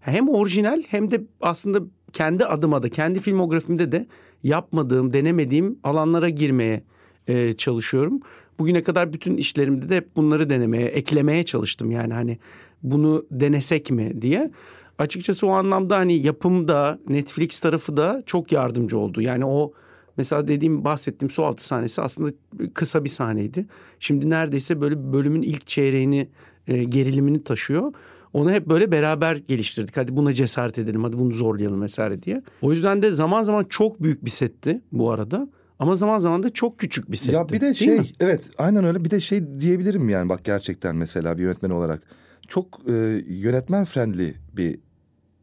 hem 0.00 0.28
orijinal 0.28 0.82
hem 0.88 1.10
de 1.10 1.20
aslında 1.40 1.80
kendi 2.12 2.44
adıma 2.44 2.82
da 2.82 2.88
kendi 2.88 3.20
filmografimde 3.20 3.92
de 3.92 4.06
yapmadığım, 4.42 5.12
denemediğim 5.12 5.78
alanlara 5.82 6.28
girmeye 6.28 6.82
e, 7.26 7.52
çalışıyorum. 7.52 8.20
Bugüne 8.58 8.82
kadar 8.82 9.12
bütün 9.12 9.36
işlerimde 9.36 9.88
de 9.88 9.96
hep 9.96 10.16
bunları 10.16 10.50
denemeye, 10.50 10.86
eklemeye 10.86 11.44
çalıştım 11.44 11.90
yani 11.90 12.14
hani 12.14 12.38
bunu 12.82 13.26
denesek 13.30 13.90
mi 13.90 14.22
diye. 14.22 14.50
Açıkçası 14.98 15.46
o 15.46 15.50
anlamda 15.50 15.96
hani 15.96 16.14
yapımda 16.14 16.98
Netflix 17.08 17.60
tarafı 17.60 17.96
da 17.96 18.22
çok 18.26 18.52
yardımcı 18.52 18.98
oldu. 18.98 19.22
Yani 19.22 19.44
o 19.44 19.72
mesela 20.16 20.48
dediğim 20.48 20.84
bahsettiğim 20.84 21.30
su 21.30 21.44
altı 21.44 21.64
sahnesi 21.64 22.02
aslında 22.02 22.32
kısa 22.74 23.04
bir 23.04 23.08
sahneydi. 23.08 23.66
Şimdi 24.00 24.30
neredeyse 24.30 24.80
böyle 24.80 25.12
bölümün 25.12 25.42
ilk 25.42 25.66
çeyreğini 25.66 26.28
e, 26.68 26.84
gerilimini 26.84 27.44
taşıyor. 27.44 27.92
Onu 28.32 28.52
hep 28.52 28.66
böyle 28.66 28.92
beraber 28.92 29.36
geliştirdik. 29.36 29.96
Hadi 29.96 30.16
buna 30.16 30.32
cesaret 30.32 30.78
edelim, 30.78 31.04
hadi 31.04 31.18
bunu 31.18 31.34
zorlayalım 31.34 31.82
vesaire 31.82 32.22
diye. 32.22 32.42
O 32.62 32.72
yüzden 32.72 33.02
de 33.02 33.12
zaman 33.12 33.42
zaman 33.42 33.64
çok 33.64 34.02
büyük 34.02 34.24
bir 34.24 34.30
setti 34.30 34.80
bu 34.92 35.10
arada. 35.10 35.48
Ama 35.78 35.94
zaman 35.94 36.18
zaman 36.18 36.42
da 36.42 36.50
çok 36.50 36.78
küçük 36.78 37.10
bir 37.10 37.16
setti. 37.16 37.34
Ya 37.34 37.48
bir 37.48 37.60
de 37.60 37.74
şey 37.74 37.98
mi? 38.00 38.06
evet 38.20 38.50
aynen 38.58 38.84
öyle 38.84 39.04
bir 39.04 39.10
de 39.10 39.20
şey 39.20 39.60
diyebilirim 39.60 40.08
yani 40.08 40.28
bak 40.28 40.44
gerçekten 40.44 40.96
mesela 40.96 41.38
bir 41.38 41.42
yönetmen 41.42 41.70
olarak 41.70 42.02
çok 42.48 42.80
e, 42.88 42.92
yönetmen 43.28 43.84
friendly 43.84 44.34
bir 44.56 44.78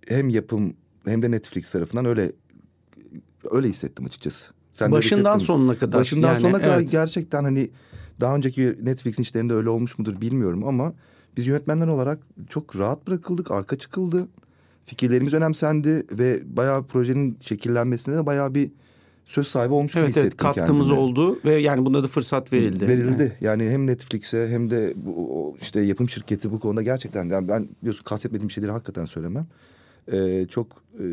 hem 0.08 0.30
yapım 0.30 0.74
hem 1.06 1.22
de 1.22 1.32
Netflix 1.32 1.72
tarafından 1.72 2.06
öyle 2.06 2.32
öyle 3.52 3.70
hissettim 3.70 4.06
açıkçası. 4.06 4.54
Sen 4.72 4.92
Başından 4.92 5.38
sonuna 5.38 5.78
kadar. 5.78 6.00
Başından 6.00 6.28
Yani, 6.28 6.40
sonuna 6.40 6.62
kadar 6.62 6.78
evet. 6.78 6.92
gerçekten 6.92 7.44
hani 7.44 7.70
daha 8.20 8.36
önceki 8.36 8.76
Netflix'in 8.82 9.24
işlerinde 9.24 9.54
öyle 9.54 9.70
olmuş 9.70 10.00
mudur 10.00 10.22
bilmiyorum 10.22 10.68
ama 10.68 10.94
biz 11.38 11.48
yönetmenler 11.48 11.88
olarak 11.88 12.20
çok 12.50 12.80
rahat 12.80 13.08
bırakıldık, 13.08 13.52
arka 13.52 13.78
çıkıldı. 13.78 14.28
Fikirlerimiz 14.86 15.34
önemsendi 15.34 16.06
ve 16.12 16.58
bayağı 16.58 16.84
projenin 16.84 17.38
şekillenmesine 17.42 18.16
de 18.18 18.26
bayağı 18.26 18.56
bir 18.56 18.72
söz 19.26 19.48
sahibi 19.48 19.74
olmuş 19.74 19.92
gibi 19.92 20.04
Evet 20.04 20.18
evet 20.18 20.26
hissettim 20.26 20.52
katkımız 20.52 20.88
kendimi. 20.88 21.06
oldu 21.06 21.40
ve 21.46 21.54
yani 21.56 21.86
bunda 21.86 22.04
da 22.04 22.08
fırsat 22.08 22.54
verildi. 22.54 22.88
Verildi. 22.88 23.38
Yani 23.42 23.70
hem 23.70 23.88
Netflix'e 23.88 24.48
hem 24.48 24.72
de 24.72 24.94
bu, 24.96 25.58
işte 25.62 25.82
yapım 25.82 26.10
şirketi 26.10 26.52
bu 26.52 26.60
konuda 26.60 26.82
gerçekten 26.82 27.26
yani 27.26 27.48
ben 27.48 27.70
biliyorsun 27.82 28.04
kastetmediğim 28.04 28.52
şeyleri 28.52 28.72
hakikaten 28.72 29.06
söylemem. 29.06 29.48
Ee, 30.12 30.46
çok 30.50 30.84
e, 31.00 31.06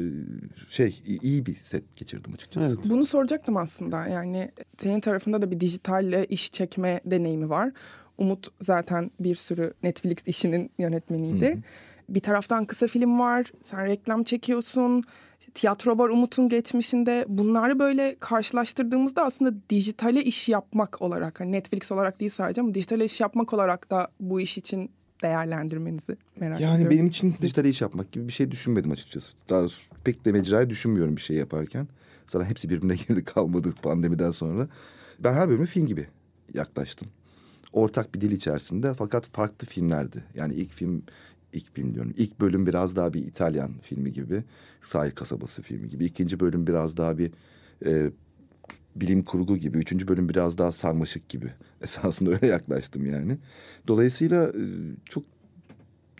şey 0.68 1.02
iyi 1.22 1.46
bir 1.46 1.54
set 1.54 1.96
geçirdim 1.96 2.32
açıkçası. 2.34 2.66
Evet. 2.68 2.90
Bunu 2.90 3.04
soracaktım 3.04 3.56
aslında. 3.56 4.06
Yani 4.06 4.50
senin 4.78 5.00
tarafında 5.00 5.42
da 5.42 5.50
bir 5.50 5.60
dijitalle 5.60 6.26
iş 6.26 6.52
çekme 6.52 7.00
deneyimi 7.04 7.50
var. 7.50 7.72
Umut 8.22 8.48
zaten 8.60 9.10
bir 9.20 9.34
sürü 9.34 9.74
Netflix 9.82 10.18
işinin 10.26 10.70
yönetmeniydi. 10.78 11.62
Bir 12.08 12.20
taraftan 12.20 12.64
kısa 12.64 12.86
film 12.86 13.18
var, 13.18 13.52
sen 13.60 13.86
reklam 13.86 14.22
çekiyorsun, 14.24 15.04
tiyatro 15.54 15.98
var 15.98 16.08
Umut'un 16.08 16.48
geçmişinde. 16.48 17.24
Bunları 17.28 17.78
böyle 17.78 18.16
karşılaştırdığımızda 18.20 19.24
aslında 19.24 19.54
dijitale 19.70 20.24
iş 20.24 20.48
yapmak 20.48 21.02
olarak, 21.02 21.40
hani 21.40 21.52
Netflix 21.52 21.92
olarak 21.92 22.20
değil 22.20 22.30
sadece 22.30 22.60
ama 22.60 22.74
dijitale 22.74 23.04
iş 23.04 23.20
yapmak 23.20 23.52
olarak 23.52 23.90
da 23.90 24.08
bu 24.20 24.40
iş 24.40 24.58
için 24.58 24.90
değerlendirmenizi 25.22 26.16
merak 26.40 26.60
Yani 26.60 26.74
ediyorum. 26.74 26.90
benim 26.96 27.06
için 27.06 27.34
dijital 27.42 27.64
iş 27.64 27.80
yapmak 27.80 28.12
gibi 28.12 28.28
bir 28.28 28.32
şey 28.32 28.50
düşünmedim 28.50 28.90
açıkçası. 28.90 29.32
Daha 29.50 29.60
doğrusu 29.60 29.82
pek 30.04 30.24
de 30.24 30.32
mecrayı 30.32 30.70
düşünmüyorum 30.70 31.16
bir 31.16 31.20
şey 31.20 31.36
yaparken. 31.36 31.88
Zaten 32.26 32.46
hepsi 32.46 32.70
birbirine 32.70 32.94
girdi 33.08 33.24
kalmadı 33.24 33.74
pandemiden 33.82 34.30
sonra. 34.30 34.68
Ben 35.18 35.32
her 35.34 35.48
bölümü 35.48 35.66
film 35.66 35.86
gibi 35.86 36.06
yaklaştım. 36.54 37.08
Ortak 37.72 38.14
bir 38.14 38.20
dil 38.20 38.30
içerisinde 38.30 38.94
fakat 38.94 39.26
farklı 39.26 39.66
filmlerdi. 39.66 40.24
Yani 40.34 40.54
ilk 40.54 40.72
film, 40.72 41.02
ilk 41.52 41.74
film 41.74 41.94
diyorum. 41.94 42.14
İlk 42.16 42.40
bölüm 42.40 42.66
biraz 42.66 42.96
daha 42.96 43.14
bir 43.14 43.26
İtalyan 43.26 43.72
filmi 43.82 44.12
gibi. 44.12 44.44
Sahil 44.80 45.10
kasabası 45.10 45.62
filmi 45.62 45.88
gibi. 45.88 46.04
İkinci 46.04 46.40
bölüm 46.40 46.66
biraz 46.66 46.96
daha 46.96 47.18
bir 47.18 47.32
e, 47.86 48.10
bilim 48.96 49.22
kurgu 49.24 49.56
gibi. 49.56 49.78
Üçüncü 49.78 50.08
bölüm 50.08 50.28
biraz 50.28 50.58
daha 50.58 50.72
sarmaşık 50.72 51.28
gibi. 51.28 51.52
Esasında 51.82 52.30
öyle 52.30 52.46
yaklaştım 52.46 53.06
yani. 53.06 53.38
Dolayısıyla 53.88 54.48
e, 54.48 54.62
çok 55.04 55.24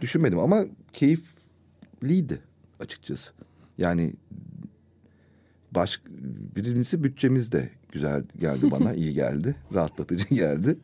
düşünmedim 0.01 0.39
ama 0.39 0.65
keyifliydi 0.93 2.41
açıkçası. 2.81 3.33
Yani 3.79 4.13
baş 5.75 6.01
birincisi 6.57 7.05
bütçemiz 7.05 7.53
de 7.53 7.69
güzel 7.93 8.23
geldi 8.41 8.71
bana, 8.71 8.95
iyi 8.95 9.15
geldi, 9.15 9.55
rahatlatıcı 9.75 10.35
geldi. 10.35 10.77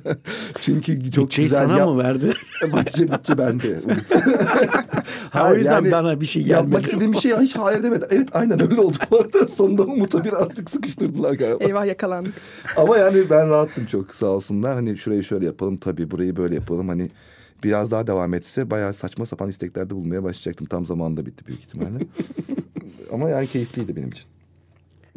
Çünkü 0.60 1.10
çok 1.12 1.24
Bütçeyi 1.24 1.48
güzel 1.48 1.58
sana 1.66 1.78
yap- 1.78 1.88
mı 1.88 1.98
verdi? 1.98 2.32
bütçe 2.76 3.12
bütçe 3.12 3.38
bende. 3.38 3.80
Umut. 3.84 4.12
Ha, 5.30 5.50
o 5.52 5.54
yüzden 5.54 5.92
bana 5.92 6.20
bir 6.20 6.26
şey 6.26 6.42
Yapmak 6.42 6.70
gelmedi. 6.70 6.84
istediğim 6.86 7.12
bir 7.12 7.18
şey 7.18 7.36
hiç 7.36 7.56
hayır 7.56 7.82
demedi. 7.82 8.06
Evet 8.10 8.28
aynen 8.32 8.62
öyle 8.62 8.80
oldu 8.80 8.96
bu 9.10 9.20
arada. 9.20 9.48
Sonunda 9.48 9.82
Umut'a 9.82 10.24
birazcık 10.24 10.70
sıkıştırdılar 10.70 11.34
galiba. 11.34 11.64
Eyvah 11.64 11.86
yakalandık. 11.86 12.34
Ama 12.76 12.98
yani 12.98 13.30
ben 13.30 13.48
rahattım 13.48 13.86
çok 13.86 14.14
sağ 14.14 14.26
olsunlar. 14.26 14.74
Hani 14.74 14.96
şurayı 14.96 15.24
şöyle 15.24 15.46
yapalım 15.46 15.76
tabii 15.76 16.10
burayı 16.10 16.36
böyle 16.36 16.54
yapalım. 16.54 16.88
Hani 16.88 17.10
biraz 17.64 17.90
daha 17.90 18.06
devam 18.06 18.34
etse 18.34 18.70
bayağı 18.70 18.94
saçma 18.94 19.26
sapan 19.26 19.48
isteklerde 19.50 19.94
bulmaya 19.94 20.22
başlayacaktım. 20.22 20.66
Tam 20.66 20.86
zamanında 20.86 21.26
bitti 21.26 21.46
büyük 21.46 21.60
ihtimalle. 21.60 21.98
Ama 23.14 23.30
yani 23.30 23.46
keyifliydi 23.46 23.96
benim 23.96 24.08
için. 24.08 24.24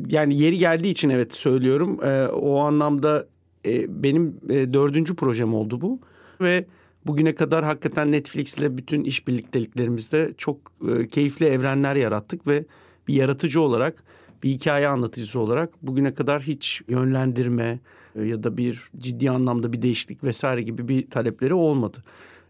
yani 0.08 0.38
yeri 0.38 0.58
geldiği 0.58 0.90
için 0.90 1.10
evet 1.10 1.34
söylüyorum. 1.34 2.00
Ee, 2.04 2.28
o 2.28 2.60
anlamda 2.60 3.28
e, 3.66 4.04
benim 4.04 4.36
e, 4.50 4.74
dördüncü 4.74 5.16
projem 5.16 5.54
oldu 5.54 5.82
bu. 5.82 6.00
Ve 6.42 6.66
bugüne 7.06 7.36
kadar 7.36 7.66
hakikaten 7.66 8.12
Netflix'le 8.12 8.78
bütün 8.78 9.04
işbirlikteliklerimizde 9.04 10.34
çok 10.38 10.58
e, 10.90 11.08
keyifli 11.08 11.46
evrenler 11.46 11.96
yarattık. 11.96 12.48
Ve 12.48 12.66
bir 13.08 13.14
yaratıcı 13.14 13.62
olarak, 13.62 14.04
bir 14.44 14.50
hikaye 14.50 14.88
anlatıcısı 14.88 15.40
olarak 15.40 15.70
bugüne 15.82 16.14
kadar 16.14 16.42
hiç 16.42 16.82
yönlendirme 16.88 17.80
e, 18.16 18.24
ya 18.24 18.44
da 18.44 18.58
bir 18.58 18.90
ciddi 18.98 19.32
anlamda 19.32 19.74
bir 19.74 19.82
değişiklik 19.82 20.24
vesaire 20.24 20.62
gibi 20.62 20.88
bir 20.88 21.10
talepleri 21.10 21.54
olmadı. 21.54 21.98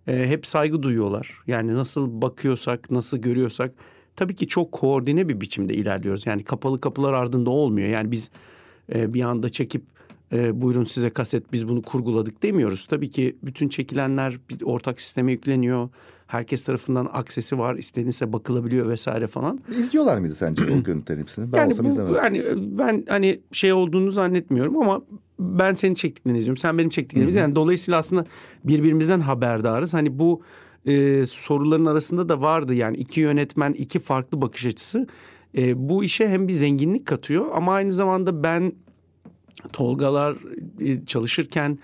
E, 0.07 0.27
hep 0.27 0.45
saygı 0.45 0.83
duyuyorlar. 0.83 1.39
Yani 1.47 1.73
nasıl 1.75 2.21
bakıyorsak, 2.21 2.91
nasıl 2.91 3.17
görüyorsak 3.17 3.71
tabii 4.17 4.35
ki 4.35 4.47
çok 4.47 4.71
koordine 4.71 5.29
bir 5.29 5.41
biçimde 5.41 5.73
ilerliyoruz. 5.73 6.25
Yani 6.25 6.43
kapalı 6.43 6.81
kapılar 6.81 7.13
ardında 7.13 7.49
olmuyor. 7.49 7.87
Yani 7.87 8.11
biz 8.11 8.29
e, 8.95 9.13
bir 9.13 9.21
anda 9.21 9.49
çekip 9.49 9.83
e, 10.31 10.61
buyurun 10.61 10.83
size 10.83 11.09
kaset 11.09 11.53
biz 11.53 11.67
bunu 11.67 11.81
kurguladık 11.81 12.43
demiyoruz. 12.43 12.85
Tabii 12.85 13.11
ki 13.11 13.35
bütün 13.43 13.69
çekilenler 13.69 14.39
bir 14.49 14.61
ortak 14.63 15.01
sisteme 15.01 15.31
yükleniyor. 15.31 15.89
Herkes 16.27 16.63
tarafından 16.63 17.09
aksesi 17.13 17.59
var. 17.59 17.75
İstenirse 17.75 18.33
bakılabiliyor 18.33 18.89
vesaire 18.89 19.27
falan. 19.27 19.59
İzliyorlar 19.79 20.17
mıydı 20.17 20.35
sence 20.35 20.63
o 20.63 20.83
görüntülerin 20.83 21.21
hepsini? 21.21 21.51
Ben 21.51 21.57
yani 21.57 21.71
olsam 21.71 21.85
bu, 21.85 21.89
izlemezdim. 21.89 22.17
yani 22.23 22.43
ben 22.77 23.05
hani 23.09 23.39
şey 23.51 23.73
olduğunu 23.73 24.11
zannetmiyorum 24.11 24.77
ama 24.77 25.01
ben 25.39 25.73
senin 25.73 25.93
çektiklerini 25.93 26.37
izliyorum. 26.37 26.57
Sen 26.57 26.77
benim 26.77 26.89
çektiklerimi 26.89 27.29
izliyorsun. 27.29 27.47
Yani 27.47 27.55
dolayısıyla 27.55 27.97
aslında 27.97 28.25
birbirimizden 28.63 29.19
haberdarız. 29.19 29.93
Hani 29.93 30.19
bu 30.19 30.41
e, 30.87 31.25
soruların 31.25 31.85
arasında 31.85 32.29
da 32.29 32.41
vardı 32.41 32.73
yani 32.73 32.97
iki 32.97 33.19
yönetmen 33.19 33.73
iki 33.73 33.99
farklı 33.99 34.41
bakış 34.41 34.65
açısı. 34.65 35.07
E, 35.57 35.89
bu 35.89 36.03
işe 36.03 36.27
hem 36.27 36.47
bir 36.47 36.53
zenginlik 36.53 37.05
katıyor 37.05 37.45
ama 37.53 37.73
aynı 37.73 37.93
zamanda 37.93 38.43
ben 38.43 38.73
Tolgalar 39.73 40.37
e, 40.79 41.05
çalışırken 41.05 41.79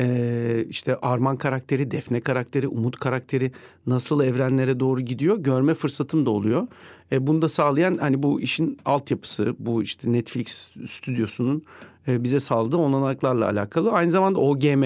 e, 0.00 0.64
işte 0.68 0.96
Arman 0.96 1.36
karakteri, 1.36 1.90
Defne 1.90 2.20
karakteri, 2.20 2.68
Umut 2.68 2.96
karakteri 2.96 3.52
nasıl 3.86 4.24
evrenlere 4.24 4.80
doğru 4.80 5.00
gidiyor 5.00 5.38
görme 5.38 5.74
fırsatım 5.74 6.26
da 6.26 6.30
oluyor. 6.30 6.68
E, 7.12 7.26
bunu 7.26 7.42
da 7.42 7.48
sağlayan 7.48 7.98
hani 8.00 8.22
bu 8.22 8.40
işin 8.40 8.78
altyapısı, 8.84 9.56
bu 9.58 9.82
işte 9.82 10.12
Netflix 10.12 10.70
stüdyosunun 10.88 11.62
e, 12.08 12.24
bize 12.24 12.40
sağladığı 12.40 12.76
olanaklarla 12.76 13.44
alakalı. 13.44 13.92
Aynı 13.92 14.10
zamanda 14.10 14.38
OGM, 14.38 14.84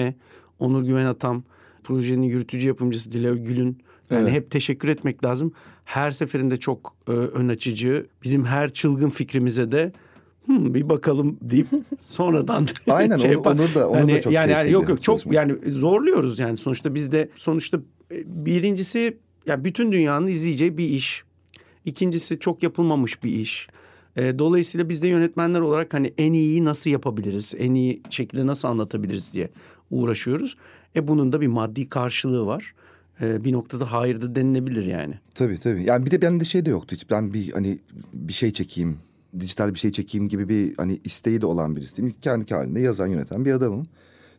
Onur 0.59 0.83
Güven 0.83 1.05
Atam, 1.05 1.43
projenin 1.83 2.27
yürütücü 2.27 2.67
yapımcısı 2.67 3.11
Dila 3.11 3.35
Gül'ün 3.35 3.77
yani 4.11 4.23
evet. 4.23 4.31
hep 4.31 4.51
teşekkür 4.51 4.87
etmek 4.87 5.23
lazım. 5.23 5.53
Her 5.85 6.11
seferinde 6.11 6.57
çok 6.57 6.95
e, 7.07 7.11
ön 7.11 7.49
açıcı. 7.49 8.05
Bizim 8.23 8.45
her 8.45 8.73
çılgın 8.73 9.09
fikrimize 9.09 9.71
de 9.71 9.91
hmm, 10.45 10.73
bir 10.73 10.89
bakalım 10.89 11.37
deyip 11.41 11.67
sonradan 12.01 12.67
Aynen 12.89 13.17
şey 13.17 13.37
onu, 13.37 13.49
onu 13.49 13.75
da 13.75 13.89
onu 13.89 13.97
hani, 13.97 14.13
da 14.13 14.21
çok 14.21 14.33
yani, 14.33 14.51
yani 14.51 14.71
yok 14.71 14.89
yok 14.89 15.03
çok 15.03 15.03
çalışmak. 15.03 15.35
yani 15.35 15.71
zorluyoruz 15.71 16.39
yani 16.39 16.57
sonuçta 16.57 16.95
biz 16.95 17.11
de 17.11 17.29
sonuçta 17.35 17.77
e, 18.11 18.23
birincisi 18.45 19.17
yani 19.45 19.65
bütün 19.65 19.91
dünyanın 19.91 20.27
izleyeceği 20.27 20.77
bir 20.77 20.89
iş. 20.89 21.23
İkincisi 21.85 22.39
çok 22.39 22.63
yapılmamış 22.63 23.23
bir 23.23 23.31
iş. 23.31 23.67
E, 24.15 24.39
dolayısıyla 24.39 24.89
biz 24.89 25.01
de 25.01 25.07
yönetmenler 25.07 25.59
olarak 25.59 25.93
hani 25.93 26.13
en 26.17 26.33
iyiyi 26.33 26.65
nasıl 26.65 26.89
yapabiliriz, 26.89 27.53
en 27.57 27.73
iyi 27.73 28.01
şekilde 28.09 28.47
nasıl 28.47 28.67
anlatabiliriz 28.67 29.33
diye 29.33 29.49
uğraşıyoruz. 29.91 30.57
E 30.95 31.07
bunun 31.07 31.31
da 31.31 31.41
bir 31.41 31.47
maddi 31.47 31.89
karşılığı 31.89 32.45
var. 32.45 32.73
E, 33.21 33.43
bir 33.43 33.51
noktada 33.51 33.91
hayır 33.91 34.21
da 34.21 34.35
denilebilir 34.35 34.85
yani. 34.85 35.19
Tabii 35.35 35.57
tabii. 35.57 35.83
Yani 35.83 36.05
bir 36.05 36.11
de 36.11 36.21
bende 36.21 36.45
şey 36.45 36.65
de 36.65 36.69
yoktu 36.69 36.95
hiç. 36.95 37.09
Ben 37.09 37.33
bir 37.33 37.51
hani 37.51 37.79
bir 38.13 38.33
şey 38.33 38.53
çekeyim, 38.53 38.97
dijital 39.39 39.73
bir 39.73 39.79
şey 39.79 39.91
çekeyim 39.91 40.29
gibi 40.29 40.49
bir 40.49 40.73
hani 40.77 40.99
isteği 41.03 41.41
de 41.41 41.45
olan 41.45 41.75
birisiyim. 41.75 42.13
Kendi 42.21 42.53
halinde 42.53 42.79
yazan 42.79 43.07
yöneten 43.07 43.45
bir 43.45 43.51
adamım. 43.51 43.87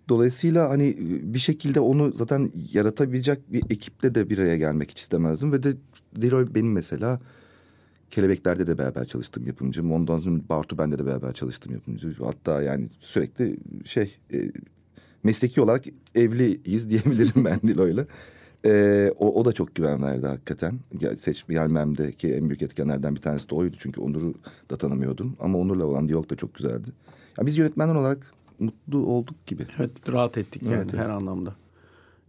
Dolayısıyla 0.08 0.70
hani 0.70 0.96
bir 1.22 1.38
şekilde 1.38 1.80
onu 1.80 2.12
zaten 2.12 2.50
yaratabilecek 2.72 3.52
bir 3.52 3.62
ekiple 3.70 4.14
de 4.14 4.30
bir 4.30 4.38
araya 4.38 4.56
gelmek 4.56 4.90
hiç 4.90 5.00
istemezdim. 5.00 5.52
Ve 5.52 5.62
de 5.62 5.74
Leroy 6.22 6.54
benim 6.54 6.72
mesela 6.72 7.20
Kelebekler'de 8.10 8.66
de 8.66 8.78
beraber 8.78 9.04
çalıştım 9.04 9.46
yapımcım. 9.46 9.92
Ondan 9.92 10.18
sonra 10.18 10.40
Bartu 10.48 10.78
bende 10.78 10.98
de 10.98 11.06
beraber 11.06 11.32
çalıştım 11.32 11.72
yapımcı. 11.72 12.14
Hatta 12.24 12.62
yani 12.62 12.88
sürekli 12.98 13.56
şey 13.84 14.18
e, 14.32 14.38
mesleki 15.22 15.60
olarak 15.60 15.84
evliyiz 16.14 16.90
diyebilirim 16.90 17.44
ben 17.44 17.60
Dilo'yla. 17.68 18.06
Ee, 18.66 19.10
o, 19.18 19.40
o 19.40 19.44
da 19.44 19.52
çok 19.52 19.74
güven 19.74 20.02
verdi 20.02 20.26
hakikaten. 20.26 20.80
Ya, 21.00 21.16
seç 21.16 21.46
gelmemdeki 21.48 22.34
en 22.34 22.48
büyük 22.48 22.62
etkenlerden 22.62 23.14
bir 23.14 23.20
tanesi 23.20 23.50
de 23.50 23.54
oydu. 23.54 23.76
Çünkü 23.78 24.00
Onur'u 24.00 24.34
da 24.70 24.76
tanımıyordum. 24.76 25.36
Ama 25.40 25.58
Onur'la 25.58 25.86
olan 25.86 26.08
diyalog 26.08 26.30
da 26.30 26.36
çok 26.36 26.54
güzeldi. 26.54 26.88
Ya, 27.38 27.46
biz 27.46 27.56
yönetmenler 27.56 27.94
olarak 27.94 28.32
mutlu 28.58 29.06
olduk 29.06 29.46
gibi. 29.46 29.66
Evet 29.78 30.12
rahat 30.12 30.38
ettik 30.38 30.62
yani 30.62 30.74
Evet, 30.74 30.86
evet. 30.90 31.04
her 31.04 31.08
anlamda. 31.08 31.54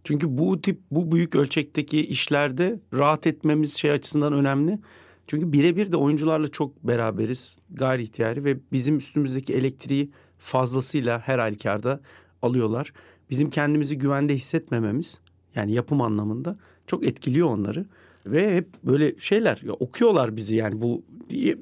Çünkü 0.04 0.38
bu 0.38 0.62
tip 0.62 0.80
bu 0.90 1.12
büyük 1.12 1.34
ölçekteki 1.34 2.06
işlerde 2.06 2.80
rahat 2.92 3.26
etmemiz 3.26 3.74
şey 3.74 3.90
açısından 3.90 4.32
önemli. 4.32 4.78
Çünkü 5.26 5.52
birebir 5.52 5.92
de 5.92 5.96
oyuncularla 5.96 6.48
çok 6.48 6.88
beraberiz 6.88 7.58
gayri 7.70 8.02
ihtiyari 8.02 8.44
ve 8.44 8.56
bizim 8.72 8.96
üstümüzdeki 8.96 9.54
elektriği 9.54 10.10
fazlasıyla 10.38 11.18
her 11.18 11.38
halükarda 11.38 12.00
alıyorlar. 12.44 12.92
Bizim 13.30 13.50
kendimizi 13.50 13.98
güvende 13.98 14.34
hissetmememiz 14.34 15.20
yani 15.54 15.72
yapım 15.72 16.00
anlamında 16.00 16.56
çok 16.86 17.06
etkiliyor 17.06 17.48
onları. 17.48 17.86
Ve 18.26 18.56
hep 18.56 18.68
böyle 18.84 19.18
şeyler 19.18 19.60
ya 19.62 19.72
okuyorlar 19.72 20.36
bizi 20.36 20.56
yani 20.56 20.80
bu 20.80 21.02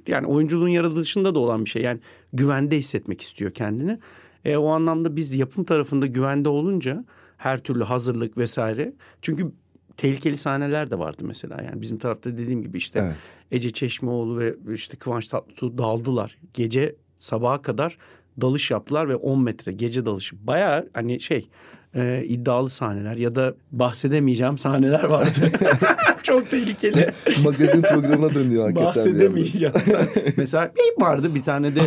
yani 0.06 0.26
oyunculuğun 0.26 0.68
yaratılışında 0.68 1.34
da 1.34 1.38
olan 1.38 1.64
bir 1.64 1.70
şey. 1.70 1.82
Yani 1.82 2.00
güvende 2.32 2.76
hissetmek 2.76 3.20
istiyor 3.20 3.50
kendini. 3.50 3.98
E, 4.44 4.56
o 4.56 4.66
anlamda 4.66 5.16
biz 5.16 5.34
yapım 5.34 5.64
tarafında 5.64 6.06
güvende 6.06 6.48
olunca 6.48 7.04
her 7.36 7.58
türlü 7.58 7.84
hazırlık 7.84 8.38
vesaire. 8.38 8.92
Çünkü 9.22 9.52
tehlikeli 9.96 10.36
sahneler 10.36 10.90
de 10.90 10.98
vardı 10.98 11.22
mesela. 11.26 11.62
Yani 11.62 11.80
bizim 11.80 11.98
tarafta 11.98 12.32
dediğim 12.32 12.62
gibi 12.62 12.78
işte 12.78 12.98
Evet. 12.98 13.16
Ece 13.50 13.70
Çeşmeoğlu 13.70 14.38
ve 14.38 14.54
işte 14.74 14.96
Kıvanç 14.96 15.28
Tatlıtuğ 15.28 15.78
daldılar. 15.78 16.38
Gece 16.54 16.96
sabaha 17.16 17.62
kadar 17.62 17.98
dalış 18.40 18.70
yaptılar 18.70 19.08
ve 19.08 19.16
10 19.16 19.42
metre 19.42 19.72
gece 19.72 20.06
dalışı. 20.06 20.46
Bayağı 20.46 20.88
hani 20.94 21.20
şey 21.20 21.48
e, 21.94 22.24
iddialı 22.26 22.70
sahneler 22.70 23.16
ya 23.16 23.34
da 23.34 23.54
bahsedemeyeceğim 23.72 24.58
sahneler 24.58 25.04
vardı. 25.04 25.50
Çok 26.22 26.50
tehlikeli. 26.50 27.06
Magazin 27.44 27.82
programına 27.82 28.34
dönüyor 28.34 28.62
hakikaten. 28.62 28.88
Bahsedemeyeceğim. 28.88 29.74
Mesela 30.36 30.72
bip 30.76 31.02
vardı 31.02 31.34
bir 31.34 31.42
tane 31.42 31.72
de 31.74 31.80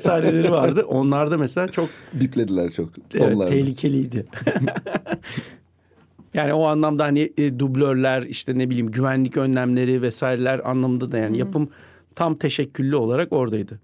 sahneleri 0.00 0.50
vardı. 0.50 0.84
Onlar 0.88 1.30
da 1.30 1.38
mesela 1.38 1.68
çok 1.68 1.88
Biplediler 2.12 2.70
çok. 2.70 2.88
Evet, 3.14 3.34
Onlar 3.34 3.46
tehlikeliydi. 3.46 4.26
yani 6.34 6.52
o 6.52 6.64
anlamda 6.64 7.04
hani 7.04 7.32
e, 7.38 7.58
dublörler 7.58 8.22
işte 8.22 8.58
ne 8.58 8.70
bileyim 8.70 8.90
güvenlik 8.90 9.36
önlemleri 9.36 10.02
vesaireler 10.02 10.70
anlamında 10.70 11.12
da 11.12 11.18
yani 11.18 11.38
yapım 11.38 11.68
tam 12.14 12.34
teşekküllü 12.34 12.96
olarak 12.96 13.32
oradaydı. 13.32 13.80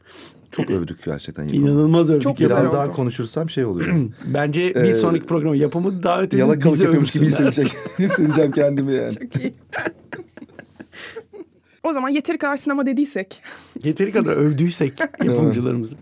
Çok 0.57 0.71
övdük 0.71 1.05
gerçekten. 1.05 1.45
yapımı. 1.45 1.67
İnanılmaz 1.69 2.11
övdük. 2.11 2.23
Çok 2.23 2.39
Biraz 2.41 2.65
oldu. 2.67 2.73
daha 2.73 2.93
konuşursam 2.93 3.51
şey 3.51 3.65
oluyor. 3.65 4.11
Bence 4.27 4.75
bir 4.75 4.81
Ee, 4.81 4.95
sonraki 4.95 5.25
programa 5.27 5.57
yapımı 5.57 6.03
davet 6.03 6.29
edin 6.35 6.39
Yalakalık 6.39 6.81
yapıyormuş 6.81 7.13
gibi 7.13 7.27
hissedecek, 7.27 7.69
hissedeceğim 7.99 8.53
kendimi 8.53 8.93
yani. 8.93 9.15
Çok 9.15 9.37
iyi. 9.37 9.55
o 11.83 11.93
zaman 11.93 12.09
yeteri 12.09 12.39
kadar 12.39 12.57
sinema 12.57 12.87
dediysek 12.87 13.43
Yeteri 13.85 14.13
kadar 14.13 14.33
övdüysek 14.37 15.01
yapımcılarımızı. 15.25 15.97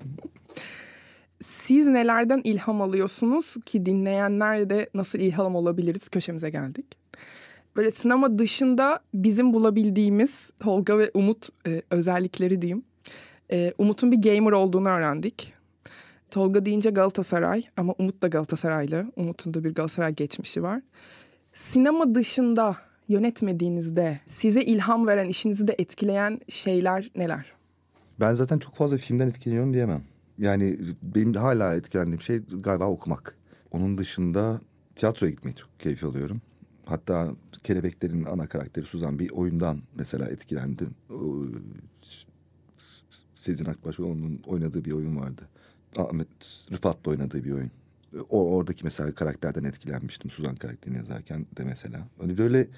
siz 1.42 1.86
nelerden 1.86 2.40
ilham 2.44 2.82
alıyorsunuz 2.82 3.54
ki 3.64 3.86
dinleyenler 3.86 4.70
de 4.70 4.90
nasıl 4.94 5.18
ilham 5.18 5.54
olabiliriz 5.56 6.08
köşemize 6.08 6.50
geldik. 6.50 6.86
Böyle 7.76 7.90
sinema 7.90 8.38
dışında 8.38 9.00
bizim 9.14 9.52
bulabildiğimiz 9.52 10.50
Tolga 10.60 10.98
ve 10.98 11.10
Umut 11.14 11.48
e, 11.66 11.82
özellikleri 11.90 12.62
diyeyim. 12.62 12.82
E, 13.52 13.74
Umut'un 13.78 14.12
bir 14.12 14.22
gamer 14.22 14.52
olduğunu 14.52 14.88
öğrendik. 14.88 15.52
Tolga 16.30 16.64
deyince 16.64 16.90
Galatasaray 16.90 17.62
ama 17.76 17.94
Umut 17.98 18.22
da 18.22 18.28
Galatasaraylı. 18.28 19.12
Umut'un 19.16 19.54
da 19.54 19.64
bir 19.64 19.74
Galatasaray 19.74 20.14
geçmişi 20.14 20.62
var. 20.62 20.82
Sinema 21.54 22.14
dışında 22.14 22.76
yönetmediğinizde 23.08 24.20
size 24.26 24.62
ilham 24.62 25.06
veren, 25.06 25.28
işinizi 25.28 25.68
de 25.68 25.74
etkileyen 25.78 26.40
şeyler 26.48 27.10
neler? 27.16 27.52
Ben 28.20 28.34
zaten 28.34 28.58
çok 28.58 28.74
fazla 28.74 28.96
filmden 28.96 29.28
etkileniyorum 29.28 29.74
diyemem. 29.74 30.02
Yani 30.38 30.78
benim 31.02 31.34
hala 31.34 31.74
etkilendiğim 31.74 32.20
şey 32.20 32.38
galiba 32.38 32.86
okumak. 32.86 33.36
Onun 33.70 33.98
dışında 33.98 34.60
tiyatroya 34.96 35.30
gitmeyi 35.32 35.56
çok 35.56 35.80
keyif 35.80 36.04
alıyorum. 36.04 36.40
Hatta 36.84 37.28
Kelebeklerin 37.64 38.24
ana 38.24 38.46
karakteri 38.46 38.84
Suzan 38.84 39.18
bir 39.18 39.30
oyundan 39.30 39.82
mesela 39.94 40.26
etkilendim. 40.26 40.90
Sezin 43.42 43.64
Akbaşoğlu'nun 43.64 44.40
oynadığı 44.46 44.84
bir 44.84 44.92
oyun 44.92 45.16
vardı. 45.16 45.42
Ahmet 45.96 46.28
Rıfat'la 46.72 47.10
oynadığı 47.10 47.44
bir 47.44 47.52
oyun. 47.52 47.70
O 48.30 48.56
oradaki 48.56 48.84
mesela 48.84 49.14
karakterden 49.14 49.64
etkilenmiştim 49.64 50.30
Suzan 50.30 50.56
karakterini 50.56 50.98
yazarken 50.98 51.46
de 51.58 51.64
mesela. 51.64 52.08
Hani 52.20 52.38
böyle 52.38 52.68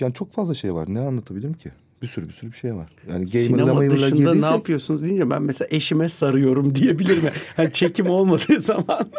yani 0.00 0.14
çok 0.14 0.32
fazla 0.32 0.54
şey 0.54 0.74
var. 0.74 0.94
Ne 0.94 1.00
anlatabilirim 1.00 1.52
ki? 1.52 1.70
Bir 2.02 2.06
sürü 2.06 2.28
bir 2.28 2.32
sürü 2.32 2.52
bir 2.52 2.56
şey 2.56 2.74
var. 2.74 2.90
Yani 3.10 3.28
Sinema 3.28 3.80
dışında 3.90 4.08
ne 4.08 4.18
girdiysek 4.18 4.50
yapıyorsunuz 4.50 5.02
deyince 5.02 5.30
ben 5.30 5.42
mesela 5.42 5.68
eşime 5.70 6.08
sarıyorum 6.08 6.74
diyebilirim. 6.74 7.22
Yani 7.58 7.72
çekim 7.72 8.06
olmadığı 8.06 8.60
zaman 8.60 9.10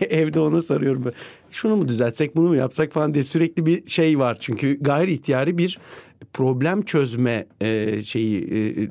evde 0.00 0.40
ona 0.40 0.62
sarıyorum. 0.62 1.12
Şunu 1.50 1.76
mu 1.76 1.88
düzeltsek 1.88 2.36
bunu 2.36 2.48
mu 2.48 2.56
yapsak 2.56 2.92
falan 2.92 3.14
diye 3.14 3.24
sürekli 3.24 3.66
bir 3.66 3.86
şey 3.86 4.18
var. 4.18 4.36
Çünkü 4.40 4.78
gayri 4.80 5.12
ihtiyari 5.12 5.58
bir 5.58 5.78
problem 6.32 6.82
çözme 6.82 7.46
e, 7.60 8.00
şeyi 8.02 8.44
e, 8.44 8.82
e, 8.82 8.88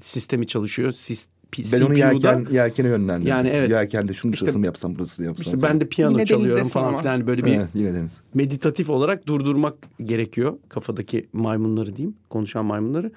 sistemi 0.00 0.46
çalışıyor. 0.46 0.92
Sis, 0.92 1.26
ben 1.72 1.80
onu 1.80 1.94
yelken, 1.98 2.46
yelkene 2.52 2.88
yönlendirdim. 2.88 3.28
Yani 3.30 3.48
evet. 3.48 3.70
Yelkende 3.70 4.14
şunu 4.14 4.32
İşte- 4.32 4.40
şurasını 4.40 4.60
mı 4.60 4.66
yapsam 4.66 4.94
burasını 4.94 5.26
yapsam. 5.26 5.42
İşte 5.44 5.62
ben 5.62 5.80
de 5.80 5.88
piyano 5.88 6.12
Yine 6.12 6.26
çalıyorum 6.26 6.68
falan 6.68 6.88
ama. 6.88 6.98
filan 6.98 7.26
böyle 7.26 7.44
bir 7.44 7.52
Evet, 7.54 7.68
yine 7.74 7.94
deniz. 7.94 8.12
meditatif 8.34 8.90
olarak 8.90 9.26
durdurmak 9.26 9.74
gerekiyor 10.04 10.58
kafadaki 10.68 11.26
maymunları 11.32 11.96
diyeyim 11.96 12.16
konuşan 12.30 12.64
maymunları. 12.64 13.12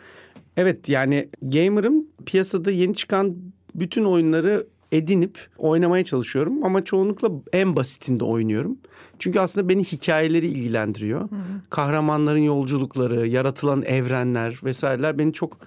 Evet 0.57 0.89
yani 0.89 1.29
gamer'ım 1.41 2.05
piyasada 2.25 2.71
yeni 2.71 2.93
çıkan 2.95 3.35
bütün 3.75 4.03
oyunları 4.03 4.67
edinip 4.91 5.47
oynamaya 5.57 6.03
çalışıyorum 6.03 6.63
ama 6.63 6.83
çoğunlukla 6.83 7.29
en 7.53 7.75
basitinde 7.75 8.23
oynuyorum. 8.23 8.77
Çünkü 9.19 9.39
aslında 9.39 9.69
beni 9.69 9.83
hikayeleri 9.83 10.47
ilgilendiriyor. 10.47 11.29
Kahramanların 11.69 12.39
yolculukları, 12.39 13.27
yaratılan 13.27 13.83
evrenler 13.83 14.59
vesaireler 14.63 15.17
beni 15.17 15.33
çok 15.33 15.57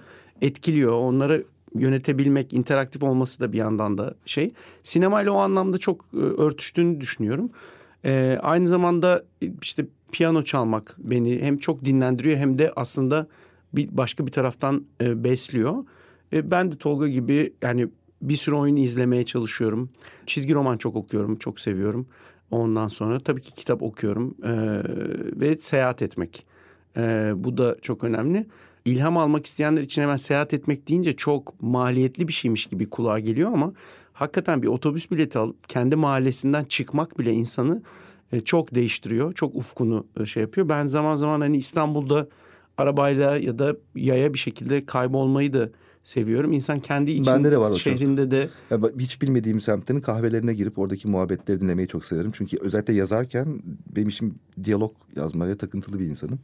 etkiliyor. 0.41 0.91
Onları 0.91 1.45
yönetebilmek, 1.75 2.53
interaktif 2.53 3.03
olması 3.03 3.39
da 3.39 3.53
bir 3.53 3.57
yandan 3.57 3.97
da 3.97 4.15
şey. 4.25 4.53
Sinemayla 4.83 5.31
o 5.31 5.37
anlamda 5.37 5.77
çok 5.77 6.05
e, 6.13 6.17
örtüştüğünü 6.17 7.01
düşünüyorum. 7.01 7.49
E, 8.05 8.39
aynı 8.41 8.67
zamanda 8.67 9.23
işte 9.61 9.85
piyano 10.11 10.43
çalmak 10.43 10.95
beni 10.97 11.41
hem 11.41 11.57
çok 11.57 11.85
dinlendiriyor 11.85 12.37
hem 12.37 12.59
de 12.59 12.73
aslında 12.75 13.27
bir 13.73 13.97
başka 13.97 14.27
bir 14.27 14.31
taraftan 14.31 14.85
e, 15.01 15.23
besliyor. 15.23 15.85
E, 16.33 16.51
ben 16.51 16.71
de 16.71 16.77
Tolga 16.77 17.07
gibi 17.07 17.53
yani 17.61 17.87
bir 18.29 18.37
sürü 18.37 18.55
oyun 18.55 18.75
izlemeye 18.75 19.23
çalışıyorum. 19.23 19.89
Çizgi 20.25 20.53
roman 20.53 20.77
çok 20.77 20.95
okuyorum, 20.95 21.35
çok 21.35 21.59
seviyorum. 21.59 22.07
Ondan 22.51 22.87
sonra 22.87 23.19
tabii 23.19 23.41
ki 23.41 23.53
kitap 23.53 23.83
okuyorum 23.83 24.35
e, 24.43 24.51
ve 25.39 25.55
seyahat 25.55 26.01
etmek. 26.01 26.45
E, 26.97 27.33
bu 27.35 27.57
da 27.57 27.77
çok 27.81 28.03
önemli. 28.03 28.47
İlham 28.85 29.17
almak 29.17 29.45
isteyenler 29.45 29.81
için 29.81 30.01
hemen 30.01 30.17
seyahat 30.17 30.53
etmek 30.53 30.87
deyince 30.87 31.13
çok 31.13 31.61
maliyetli 31.61 32.27
bir 32.27 32.33
şeymiş 32.33 32.65
gibi 32.65 32.89
kulağa 32.89 33.19
geliyor 33.19 33.53
ama 33.53 33.73
hakikaten 34.13 34.61
bir 34.61 34.67
otobüs 34.67 35.11
bileti 35.11 35.39
alıp 35.39 35.69
kendi 35.69 35.95
mahallesinden 35.95 36.63
çıkmak 36.63 37.19
bile 37.19 37.33
insanı 37.33 37.81
e, 38.31 38.39
çok 38.39 38.75
değiştiriyor. 38.75 39.33
Çok 39.33 39.55
ufkunu 39.55 40.07
e, 40.19 40.25
şey 40.25 40.41
yapıyor. 40.41 40.69
Ben 40.69 40.85
zaman 40.85 41.15
zaman 41.15 41.41
hani 41.41 41.57
İstanbul'da 41.57 42.27
arabayla 42.77 43.37
ya 43.37 43.59
da 43.59 43.75
yaya 43.95 44.33
bir 44.33 44.39
şekilde 44.39 44.85
kaybolmayı 44.85 45.53
da 45.53 45.69
seviyorum. 46.05 46.53
İnsan 46.53 46.79
kendi 46.79 47.11
için 47.11 47.25
Bende 47.25 47.51
de 47.51 47.57
var 47.57 47.69
o 47.71 47.77
şehrinde 47.77 48.21
çok. 48.23 48.31
de 48.31 48.49
ya 48.69 48.79
hiç 48.99 49.21
bilmediğim 49.21 49.61
semtlerin 49.61 49.99
kahvelerine 49.99 50.53
girip 50.53 50.79
oradaki 50.79 51.07
muhabbetleri 51.07 51.61
dinlemeyi 51.61 51.87
çok 51.87 52.05
severim. 52.05 52.31
Çünkü 52.33 52.57
özellikle 52.61 52.93
yazarken 52.93 53.47
benim 53.95 54.09
işim 54.09 54.35
diyalog 54.63 54.93
yazmaya 55.15 55.57
takıntılı 55.57 55.99
bir 55.99 56.05
insanım. 56.05 56.39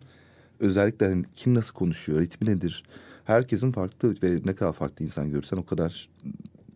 Özellikle 0.59 1.05
hani 1.05 1.25
kim 1.35 1.53
nasıl 1.53 1.73
konuşuyor, 1.73 2.21
ritmi 2.21 2.49
nedir? 2.49 2.83
Herkesin 3.25 3.71
farklı 3.71 4.15
ve 4.23 4.39
ne 4.45 4.53
kadar 4.55 4.73
farklı 4.73 5.05
insan 5.05 5.31
görürsen 5.31 5.57
o 5.57 5.65
kadar 5.65 6.09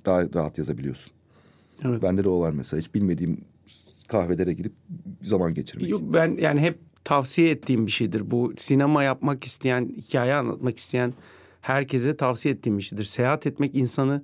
daha 0.05 0.33
rahat 0.33 0.57
yazabiliyorsun. 0.57 1.11
Evet. 1.85 2.01
Bende 2.01 2.23
de 2.23 2.29
o 2.29 2.39
var 2.39 2.51
mesela. 2.51 2.81
Hiç 2.81 2.93
bilmediğim 2.93 3.41
kahvelere 4.07 4.53
girip 4.53 4.73
zaman 5.23 5.53
geçirmek. 5.53 5.89
Yok 5.89 6.01
ben 6.13 6.37
yani 6.41 6.59
hep 6.59 6.79
tavsiye 7.03 7.49
ettiğim 7.49 7.85
bir 7.85 7.91
şeydir. 7.91 8.31
Bu 8.31 8.53
sinema 8.57 9.03
yapmak 9.03 9.43
isteyen, 9.43 9.89
hikaye 9.97 10.33
anlatmak 10.33 10.77
isteyen 10.77 11.13
herkese 11.65 12.17
tavsiye 12.17 12.53
ettiğim 12.53 12.77
bir 12.77 12.83
şeydir. 12.83 13.03
Seyahat 13.03 13.47
etmek 13.47 13.75
insanı 13.75 14.23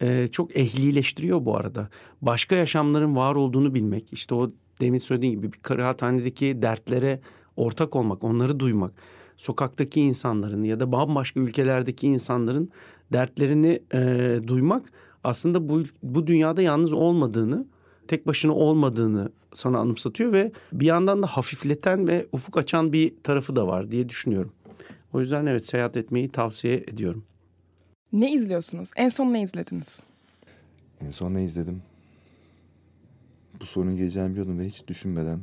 e, 0.00 0.28
çok 0.28 0.56
ehlileştiriyor 0.56 1.44
bu 1.44 1.56
arada. 1.56 1.88
Başka 2.22 2.56
yaşamların 2.56 3.16
var 3.16 3.34
olduğunu 3.34 3.74
bilmek. 3.74 4.12
İşte 4.12 4.34
o 4.34 4.52
demin 4.80 4.98
söylediğim 4.98 5.34
gibi 5.34 5.52
bir 5.52 5.58
kıraathanedeki 5.58 6.62
dertlere 6.62 7.20
ortak 7.56 7.96
olmak, 7.96 8.24
onları 8.24 8.60
duymak. 8.60 8.92
Sokaktaki 9.36 10.00
insanların 10.00 10.64
ya 10.64 10.80
da 10.80 10.92
bambaşka 10.92 11.40
ülkelerdeki 11.40 12.06
insanların 12.06 12.70
dertlerini 13.12 13.82
e, 13.94 14.38
duymak 14.46 14.92
aslında 15.24 15.68
bu, 15.68 15.82
bu 16.02 16.26
dünyada 16.26 16.62
yalnız 16.62 16.92
olmadığını, 16.92 17.66
tek 18.08 18.26
başına 18.26 18.54
olmadığını 18.54 19.32
sana 19.52 19.78
anımsatıyor 19.78 20.32
ve 20.32 20.52
bir 20.72 20.86
yandan 20.86 21.22
da 21.22 21.26
hafifleten 21.26 22.08
ve 22.08 22.26
ufuk 22.32 22.58
açan 22.58 22.92
bir 22.92 23.14
tarafı 23.22 23.56
da 23.56 23.66
var 23.66 23.90
diye 23.90 24.08
düşünüyorum. 24.08 24.52
O 25.12 25.20
yüzden 25.20 25.46
evet 25.46 25.66
seyahat 25.66 25.96
etmeyi 25.96 26.28
tavsiye 26.28 26.76
ediyorum. 26.76 27.24
Ne 28.12 28.32
izliyorsunuz? 28.32 28.90
En 28.96 29.08
son 29.08 29.32
ne 29.32 29.42
izlediniz? 29.42 30.00
En 31.00 31.10
son 31.10 31.34
ne 31.34 31.44
izledim? 31.44 31.82
Bu 33.60 33.66
sorunun 33.66 33.96
geleceğini 33.96 34.30
biliyordum 34.30 34.58
ve 34.58 34.68
hiç 34.68 34.86
düşünmeden 34.88 35.40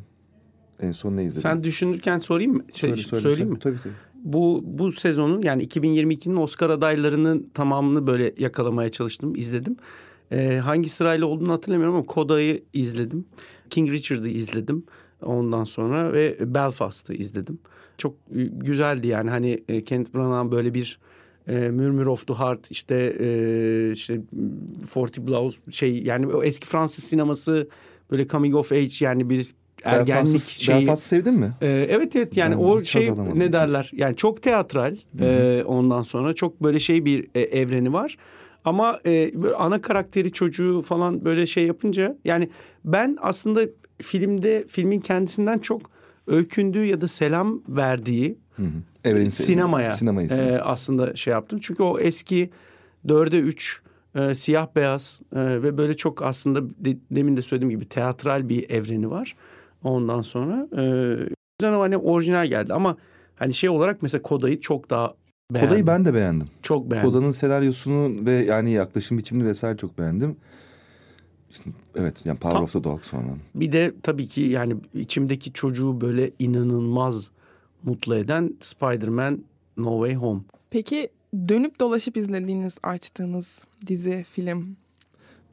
en 0.79 0.91
son 0.91 1.17
ne 1.17 1.23
izledin? 1.23 1.41
Sen 1.41 1.63
düşünürken 1.63 2.17
sorayım 2.17 2.53
mı? 2.53 2.63
Şey, 2.73 2.89
söyle, 2.89 3.01
söyle, 3.01 3.21
söyleyeyim 3.21 3.37
söyle. 3.37 3.51
mi? 3.51 3.59
Tabii 3.59 3.77
tabii. 3.77 3.93
Bu, 4.23 4.61
bu 4.65 4.91
sezonun 4.91 5.41
yani 5.41 5.67
2022'nin 5.67 6.35
Oscar 6.35 6.69
adaylarının 6.69 7.49
tamamını 7.53 8.07
böyle 8.07 8.33
yakalamaya 8.37 8.89
çalıştım, 8.89 9.35
izledim. 9.35 9.77
Ee, 10.31 10.57
hangi 10.57 10.89
sırayla 10.89 11.27
olduğunu 11.27 11.51
hatırlamıyorum 11.51 11.95
ama 11.95 12.05
Koda'yı 12.05 12.63
izledim. 12.73 13.25
King 13.69 13.89
Richard'ı 13.89 14.29
izledim. 14.29 14.83
Ondan 15.21 15.63
sonra 15.63 16.13
ve 16.13 16.37
Belfast'ı 16.55 17.13
izledim. 17.13 17.59
Çok 17.97 18.15
güzeldi 18.51 19.07
yani 19.07 19.29
hani 19.29 19.63
e, 19.69 19.83
Kenneth 19.83 20.13
Branagh 20.15 20.51
böyle 20.51 20.73
bir 20.73 20.99
e, 21.47 21.69
Murmur 21.69 22.05
of 22.05 22.27
the 22.27 22.33
Heart 22.33 22.71
işte 22.71 23.15
e, 23.19 23.91
işte 23.91 24.21
Forty 24.89 25.21
Blows 25.21 25.57
şey 25.71 26.03
yani 26.03 26.27
o 26.27 26.43
eski 26.43 26.67
Fransız 26.67 27.03
sineması 27.03 27.69
böyle 28.11 28.27
coming 28.27 28.55
of 28.55 28.71
age 28.71 28.93
yani 28.99 29.29
bir 29.29 29.53
ergenlik 29.83 30.25
Belfast, 30.25 30.49
şeyi. 30.49 30.79
Belfast 30.81 31.03
sevdin 31.03 31.33
mi? 31.33 31.53
E, 31.61 31.67
evet 31.67 32.15
evet 32.15 32.37
yani 32.37 32.55
ben 32.55 32.59
o 32.59 32.83
şey 32.83 33.11
ne 33.35 33.53
derler 33.53 33.91
yani 33.93 34.15
çok 34.15 34.41
teatral 34.41 34.95
e, 35.19 35.63
ondan 35.65 36.01
sonra 36.01 36.33
çok 36.33 36.63
böyle 36.63 36.79
şey 36.79 37.05
bir 37.05 37.27
e, 37.35 37.41
evreni 37.41 37.93
var. 37.93 38.17
Ama 38.65 38.99
e, 39.05 39.33
ana 39.57 39.81
karakteri 39.81 40.31
çocuğu 40.31 40.81
falan 40.81 41.25
böyle 41.25 41.45
şey 41.45 41.65
yapınca 41.65 42.17
yani 42.25 42.49
ben 42.85 43.17
aslında 43.21 43.61
filmde 44.01 44.65
filmin 44.67 44.99
kendisinden 44.99 45.59
çok 45.59 45.81
öykündüğü 46.27 46.85
ya 46.85 47.01
da 47.01 47.07
selam 47.07 47.61
verdiği 47.69 48.37
hı 48.55 48.63
hı. 48.63 49.31
Sinemaya 49.31 49.91
sinemayı 49.91 50.29
e, 50.29 50.59
aslında 50.59 51.15
şey 51.15 51.31
yaptım. 51.31 51.59
Çünkü 51.61 51.83
o 51.83 51.99
eski 51.99 52.49
dörde 53.07 53.39
üç 53.39 53.81
e, 54.15 54.35
siyah 54.35 54.67
beyaz 54.75 55.21
e, 55.35 55.39
ve 55.39 55.77
böyle 55.77 55.97
çok 55.97 56.21
aslında 56.21 56.69
de, 56.69 56.97
demin 57.11 57.37
de 57.37 57.41
söylediğim 57.41 57.69
gibi 57.69 57.89
teatral 57.89 58.49
bir 58.49 58.69
evreni 58.69 59.09
var. 59.09 59.35
Ondan 59.83 60.21
sonra 60.21 60.67
e, 60.71 60.83
güzel 61.59 61.73
ama 61.73 61.83
hani 61.83 61.97
orijinal 61.97 62.47
geldi 62.47 62.73
ama 62.73 62.97
hani 63.35 63.53
şey 63.53 63.69
olarak 63.69 64.01
mesela 64.01 64.21
Koda'yı 64.21 64.59
çok 64.59 64.89
daha 64.89 65.13
beğendim. 65.53 65.69
Koda'yı 65.69 65.87
ben 65.87 66.05
de 66.05 66.13
beğendim. 66.13 66.47
Çok 66.61 66.91
beğendim. 66.91 67.11
Koda'nın 67.11 67.31
senaryosunu 67.31 68.25
ve 68.25 68.31
yani 68.31 68.71
yaklaşım 68.71 69.17
biçimini 69.17 69.47
vesaire 69.47 69.77
çok 69.77 69.97
beğendim. 69.97 70.35
Evet 71.95 72.25
yani 72.25 72.39
Power 72.39 72.57
Tam, 72.57 72.63
of 72.63 72.73
the 72.73 72.83
Dog 72.83 73.03
sonra. 73.03 73.37
Bir 73.55 73.71
de 73.71 73.93
tabii 74.03 74.27
ki 74.27 74.41
yani 74.41 74.75
içimdeki 74.93 75.53
çocuğu 75.53 76.01
böyle 76.01 76.31
inanılmaz 76.39 77.31
mutlu 77.83 78.15
eden 78.15 78.55
Spider-Man 78.59 79.43
No 79.77 80.05
Way 80.05 80.15
Home. 80.15 80.41
Peki 80.69 81.09
dönüp 81.47 81.79
dolaşıp 81.79 82.17
izlediğiniz, 82.17 82.77
açtığınız 82.83 83.65
dizi, 83.87 84.25
film? 84.29 84.77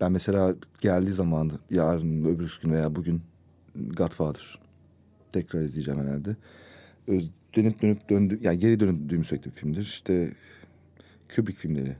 Ben 0.00 0.12
mesela 0.12 0.54
geldiği 0.80 1.12
zaman 1.12 1.50
yarın, 1.70 2.24
öbür 2.24 2.58
gün 2.62 2.72
veya 2.72 2.96
bugün 2.96 3.22
Godfather 3.96 4.58
tekrar 5.32 5.60
izleyeceğim 5.60 6.00
herhalde. 6.00 6.36
Öz, 7.06 7.30
dönüp 7.56 7.82
dönüp 7.82 8.08
döndü, 8.10 8.38
yani 8.42 8.58
geri 8.58 8.80
döndüğüm 8.80 9.24
sürekli 9.24 9.50
bir 9.50 9.56
filmdir. 9.56 9.80
İşte 9.80 10.34
Kubrick 11.36 11.60
filmleri 11.60 11.96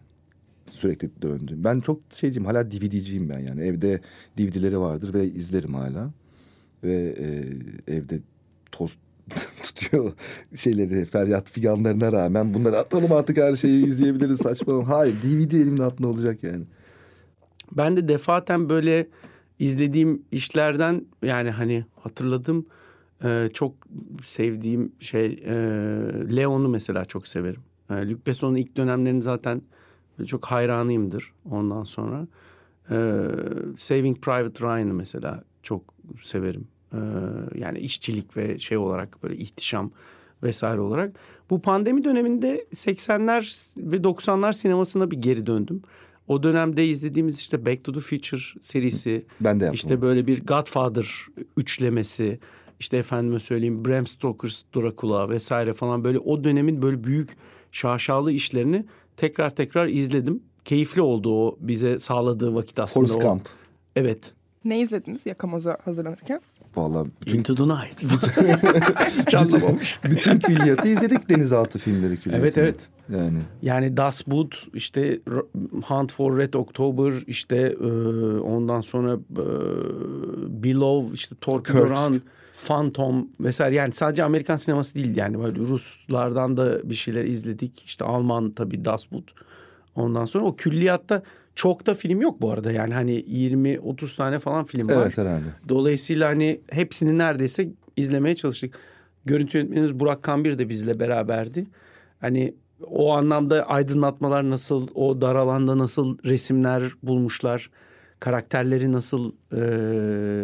sürekli 0.68 1.22
döndü. 1.22 1.54
Ben 1.56 1.80
çok 1.80 2.00
şeyciyim 2.16 2.46
hala 2.46 2.70
DVD'ciyim 2.70 3.28
ben 3.28 3.38
yani. 3.38 3.62
Evde 3.62 4.00
DVD'leri 4.38 4.78
vardır 4.78 5.14
ve 5.14 5.24
izlerim 5.24 5.74
hala. 5.74 6.10
Ve 6.84 7.14
e, 7.18 7.44
evde 7.94 8.20
toz 8.72 8.98
tutuyor 9.62 10.12
şeyleri 10.54 11.04
feryat 11.04 11.50
figanlarına 11.50 12.12
rağmen 12.12 12.54
bunları 12.54 12.78
atalım 12.78 13.12
artık 13.12 13.36
her 13.36 13.56
şeyi 13.56 13.86
izleyebiliriz 13.86 14.38
saçmalama. 14.38 14.88
Hayır 14.88 15.14
DVD 15.22 15.52
elimin 15.52 15.78
altında 15.78 16.08
olacak 16.08 16.42
yani. 16.42 16.64
Ben 17.72 17.96
de 17.96 18.08
defaten 18.08 18.68
böyle 18.68 19.08
izlediğim 19.58 20.22
işlerden 20.32 21.06
yani 21.22 21.50
hani 21.50 21.84
hatırladım 21.96 22.66
e, 23.24 23.48
çok 23.52 23.74
sevdiğim 24.22 24.92
şey 25.00 25.26
e, 25.26 25.54
Leon'u 26.36 26.68
mesela 26.68 27.04
çok 27.04 27.26
severim. 27.28 27.60
E, 27.90 27.94
Luc 27.94 28.26
Besson'un 28.26 28.56
ilk 28.56 28.76
dönemlerini 28.76 29.22
zaten 29.22 29.62
çok 30.26 30.44
hayranıyımdır 30.44 31.32
ondan 31.50 31.84
sonra. 31.84 32.26
Ee, 32.90 33.20
Saving 33.78 34.20
Private 34.20 34.64
Ryan'ı 34.64 34.94
mesela 34.94 35.44
çok 35.62 35.82
severim. 36.22 36.68
Ee, 36.92 36.98
yani 37.54 37.78
işçilik 37.78 38.36
ve 38.36 38.58
şey 38.58 38.76
olarak 38.76 39.22
böyle 39.22 39.36
ihtişam 39.36 39.90
vesaire 40.42 40.80
olarak. 40.80 41.12
Bu 41.50 41.62
pandemi 41.62 42.04
döneminde 42.04 42.66
80'ler 42.74 43.74
ve 43.92 43.96
90'lar 43.96 44.52
sinemasına 44.52 45.10
bir 45.10 45.16
geri 45.16 45.46
döndüm. 45.46 45.82
O 46.28 46.42
dönemde 46.42 46.86
izlediğimiz 46.86 47.38
işte 47.38 47.66
Back 47.66 47.84
to 47.84 47.92
the 47.92 48.00
Future 48.00 48.40
serisi. 48.60 49.26
Ben 49.40 49.60
de 49.60 49.64
yaptım. 49.64 49.74
İşte 49.74 50.02
böyle 50.02 50.26
bir 50.26 50.46
Godfather 50.46 51.26
üçlemesi. 51.56 52.38
İşte 52.80 52.96
efendime 52.96 53.40
söyleyeyim 53.40 53.84
Bram 53.84 54.06
Stoker's 54.06 54.62
Dracula 54.76 55.28
vesaire 55.28 55.72
falan 55.72 56.04
böyle 56.04 56.18
o 56.18 56.44
dönemin 56.44 56.82
böyle 56.82 57.04
büyük 57.04 57.30
şaşalı 57.72 58.32
işlerini 58.32 58.84
tekrar 59.16 59.50
tekrar 59.50 59.88
izledim. 59.88 60.42
Keyifli 60.64 61.02
oldu 61.02 61.46
o 61.46 61.56
bize 61.60 61.98
sağladığı 61.98 62.54
vakit 62.54 62.78
aslında. 62.78 63.08
Forrest 63.08 63.28
Gump. 63.28 63.48
Evet. 63.96 64.32
Ne 64.64 64.80
izlediniz 64.80 65.26
Yakamoz'a 65.26 65.78
hazırlanırken? 65.84 66.40
Vallahi 66.76 67.08
bütün... 67.20 67.38
Into 67.38 67.54
the 67.54 67.62
Night. 67.62 68.02
Çalmamış. 69.30 70.00
bütün 70.04 70.38
külliyatı 70.38 70.88
izledik 70.88 71.28
denizaltı 71.28 71.78
filmleri 71.78 72.16
külliyatını. 72.16 72.48
Evet 72.48 72.58
evet. 72.58 72.88
Yani. 73.08 73.38
Yani 73.62 73.96
Das 73.96 74.26
Boot, 74.26 74.66
işte 74.74 75.20
Hunt 75.86 76.12
for 76.12 76.38
Red 76.38 76.54
October, 76.54 77.12
işte 77.26 77.56
e, 77.80 77.86
ondan 78.38 78.80
sonra 78.80 79.12
e, 79.12 79.46
Below, 80.62 81.14
işte 81.14 81.36
Torpedo 81.40 81.90
Run, 81.90 82.22
Phantom 82.66 83.28
vesaire. 83.40 83.74
Yani 83.74 83.92
sadece 83.92 84.24
Amerikan 84.24 84.56
sineması 84.56 84.94
değil 84.94 85.16
yani 85.16 85.38
böyle 85.38 85.58
Ruslardan 85.58 86.56
da 86.56 86.90
bir 86.90 86.94
şeyler 86.94 87.24
izledik. 87.24 87.82
İşte 87.86 88.04
Alman 88.04 88.50
tabii 88.50 88.84
Das 88.84 89.12
Boot. 89.12 89.34
Ondan 89.94 90.24
sonra 90.24 90.44
o 90.44 90.56
külliyatta 90.56 91.22
çok 91.54 91.86
da 91.86 91.94
film 91.94 92.20
yok 92.20 92.40
bu 92.40 92.50
arada. 92.50 92.72
Yani 92.72 92.94
hani 92.94 93.20
20-30 93.20 94.16
tane 94.16 94.38
falan 94.38 94.64
film 94.64 94.88
var. 94.88 95.02
Evet 95.02 95.18
herhalde. 95.18 95.44
Dolayısıyla 95.68 96.28
hani 96.28 96.60
hepsini 96.70 97.18
neredeyse 97.18 97.68
izlemeye 97.96 98.34
çalıştık. 98.34 98.78
Görüntü 99.24 99.58
yönetmenimiz 99.58 100.00
Burak 100.00 100.22
Kambir 100.22 100.58
de 100.58 100.68
bizle 100.68 101.00
beraberdi. 101.00 101.66
Hani 102.20 102.54
o 102.86 103.12
anlamda 103.12 103.62
aydınlatmalar 103.68 104.50
nasıl, 104.50 104.88
o 104.94 105.20
dar 105.20 105.34
alanda 105.34 105.78
nasıl 105.78 106.18
resimler 106.24 106.82
bulmuşlar, 107.02 107.70
karakterleri 108.24 108.92
nasıl 108.92 109.32
e, 109.52 109.56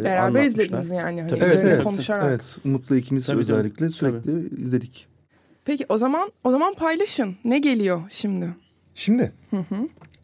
Beraber 0.05 0.17
anlatmışlar. 0.17 0.43
izlediniz 0.43 0.91
yani. 0.91 1.21
Hani 1.21 1.31
Tabii. 1.31 1.45
Evet 1.45 1.63
evet. 1.65 1.83
konuşarak. 1.83 2.25
Evet. 2.29 2.43
Umut'la 2.65 2.97
ikimiz 2.97 3.27
Tabii, 3.27 3.47
tabii. 3.47 3.53
özellikle 3.53 3.89
sürekli 3.89 4.63
izledik. 4.63 5.07
Peki 5.65 5.87
o 5.89 5.99
zaman 5.99 6.33
o 6.45 6.51
zaman 6.51 6.75
paylaşın. 6.75 7.37
Ne 7.45 7.59
geliyor 7.59 8.01
şimdi? 8.11 8.49
Şimdi 8.95 9.33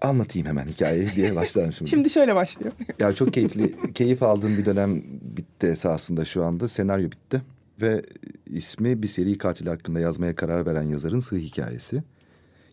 anlatayım 0.03 0.49
hemen 0.49 0.67
hikayeyi 0.67 1.09
diye 1.17 1.37
başlarım 1.37 1.73
şimdi. 1.73 1.91
Şimdi 1.95 2.11
şöyle 2.11 2.35
başlıyor. 2.35 2.73
Ya 2.99 3.13
çok 3.15 3.33
keyifli, 3.33 3.93
keyif 3.93 4.23
aldığım 4.23 4.59
bir 4.59 4.65
dönem 4.65 5.03
bitti 5.37 5.67
esasında 5.67 6.25
şu 6.25 6.45
anda. 6.45 6.69
Senaryo 6.69 7.11
bitti 7.11 7.43
ve 7.81 8.03
ismi 8.47 9.03
bir 9.03 9.09
seri 9.09 9.39
katil 9.39 9.67
hakkında 9.67 10.01
yazmaya 10.01 10.35
karar 10.35 10.67
veren 10.67 10.83
yazarın 10.83 11.21
sığ 11.21 11.37
hikayesi. 11.37 12.03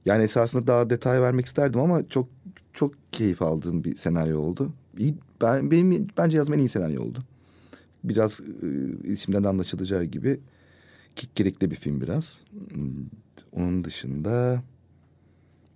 Yani 0.05 0.23
esasında 0.23 0.67
daha 0.67 0.89
detay 0.89 1.21
vermek 1.21 1.45
isterdim 1.45 1.79
ama 1.79 2.09
çok 2.09 2.27
çok 2.73 2.93
keyif 3.11 3.41
aldığım 3.41 3.83
bir 3.83 3.95
senaryo 3.95 4.39
oldu. 4.39 4.73
İyi, 4.97 5.15
ben 5.41 5.71
benim 5.71 6.07
bence 6.17 6.37
yazma 6.37 6.55
en 6.55 6.59
iyi 6.59 6.69
senaryo 6.69 7.03
oldu. 7.03 7.19
Biraz 8.03 8.39
e, 8.41 8.67
isimden 9.11 9.43
de 9.43 9.47
anlaşılacağı 9.47 10.03
gibi 10.03 10.39
kikirikli 11.15 11.71
bir 11.71 11.75
film 11.75 12.01
biraz. 12.01 12.39
Hmm, 12.73 13.05
Onun 13.51 13.83
dışında 13.83 14.63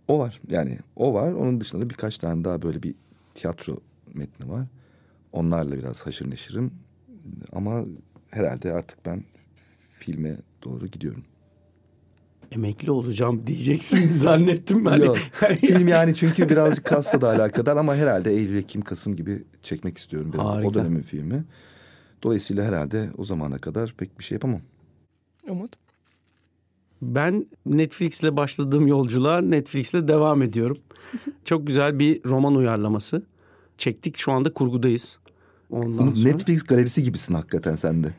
o 0.07 0.19
var. 0.19 0.41
Yani 0.49 0.77
o 0.95 1.13
var. 1.13 1.31
Onun 1.31 1.61
dışında 1.61 1.81
da 1.81 1.89
birkaç 1.89 2.17
tane 2.17 2.43
daha 2.43 2.61
böyle 2.61 2.83
bir 2.83 2.95
tiyatro 3.35 3.77
metni 4.13 4.49
var. 4.49 4.67
Onlarla 5.33 5.77
biraz 5.77 6.01
haşır 6.05 6.29
neşirim. 6.29 6.71
Ama 7.51 7.85
herhalde 8.29 8.73
artık 8.73 9.05
ben 9.05 9.23
filme 9.93 10.37
doğru 10.63 10.87
gidiyorum. 10.87 11.23
Emekli 12.51 12.91
olacağım 12.91 13.47
diyeceksin 13.47 14.09
zannettim 14.13 14.85
ben. 14.85 14.97
Yok. 14.97 15.17
Film 15.59 15.87
yani 15.87 16.15
çünkü 16.15 16.49
birazcık 16.49 16.85
kasta 16.85 17.21
da 17.21 17.29
alakadar 17.29 17.77
ama 17.77 17.95
herhalde 17.95 18.31
Eylül, 18.33 18.57
Ekim, 18.57 18.81
Kasım 18.81 19.15
gibi 19.15 19.43
çekmek 19.61 19.97
istiyorum 19.97 20.33
biraz. 20.33 20.45
Harika. 20.45 20.67
O 20.67 20.73
dönemin 20.73 21.01
filmi. 21.01 21.43
Dolayısıyla 22.23 22.65
herhalde 22.65 23.09
o 23.17 23.23
zamana 23.23 23.57
kadar 23.57 23.93
pek 23.97 24.19
bir 24.19 24.23
şey 24.23 24.35
yapamam. 24.35 24.61
Umut. 25.47 25.71
Ben 27.01 27.47
Netflix'le 27.65 28.37
başladığım 28.37 28.87
yolculuğa 28.87 29.41
Netflix'le 29.41 30.07
devam 30.07 30.41
ediyorum. 30.41 30.77
Çok 31.45 31.67
güzel 31.67 31.99
bir 31.99 32.23
roman 32.23 32.55
uyarlaması. 32.55 33.23
Çektik 33.77 34.17
şu 34.17 34.31
anda 34.31 34.53
kurgudayız. 34.53 35.19
Ondan 35.69 36.13
sonra 36.13 36.29
Netflix 36.29 36.63
galerisi 36.63 37.03
gibisin 37.03 37.33
hakikaten 37.33 37.75
sen 37.75 38.03
de. 38.03 38.13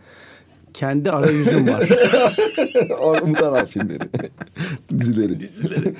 Kendi 0.78 1.10
arayüzüm 1.10 1.68
var. 1.68 1.88
Umut 3.22 3.42
Aral 3.42 3.66
filmleri. 3.66 3.98
Dizileri. 4.98 5.40
dizileri. 5.40 5.94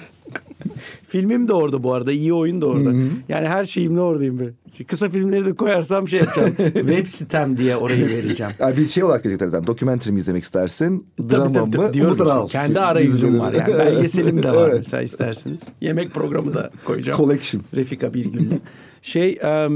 Filmim 1.06 1.48
de 1.48 1.52
orada 1.52 1.82
bu 1.82 1.92
arada. 1.92 2.12
iyi 2.12 2.32
oyun 2.32 2.60
da 2.60 2.66
orada. 2.66 2.92
Yani 3.28 3.48
her 3.48 3.64
şeyimle 3.64 4.00
oradayım 4.00 4.38
ben. 4.40 4.84
Kısa 4.84 5.08
filmleri 5.08 5.46
de 5.46 5.54
koyarsam 5.54 6.08
şey 6.08 6.20
yapacağım. 6.20 6.54
Web 6.74 7.06
sitem 7.06 7.56
diye 7.56 7.76
orayı 7.76 8.08
vereceğim. 8.08 8.52
Yani 8.58 8.76
bir 8.76 8.86
şey 8.86 9.04
olarak 9.04 9.22
gelecekler 9.22 9.46
zaten. 9.46 9.66
Dokumentary 9.66 10.12
mi 10.14 10.20
izlemek 10.20 10.44
istersin? 10.44 11.06
Drama 11.30 11.52
tabii, 11.52 11.70
tabii. 11.70 11.86
mı? 11.86 11.94
Diyorum 11.94 12.12
Umut 12.12 12.20
Aral. 12.20 12.48
Kendi 12.48 12.80
arayüzüm 12.80 13.38
var 13.38 13.52
yani. 13.52 13.78
Belgeselim 13.78 14.42
de 14.42 14.50
var 14.50 14.68
Evet. 14.68 14.78
mesela 14.78 15.02
isterseniz. 15.02 15.60
Yemek 15.80 16.14
programı 16.14 16.54
da 16.54 16.70
koyacağım. 16.84 17.16
Collection. 17.16 17.62
Refika 17.74 18.14
Birgül'le. 18.14 18.58
şey 19.02 19.30
e, 19.30 19.68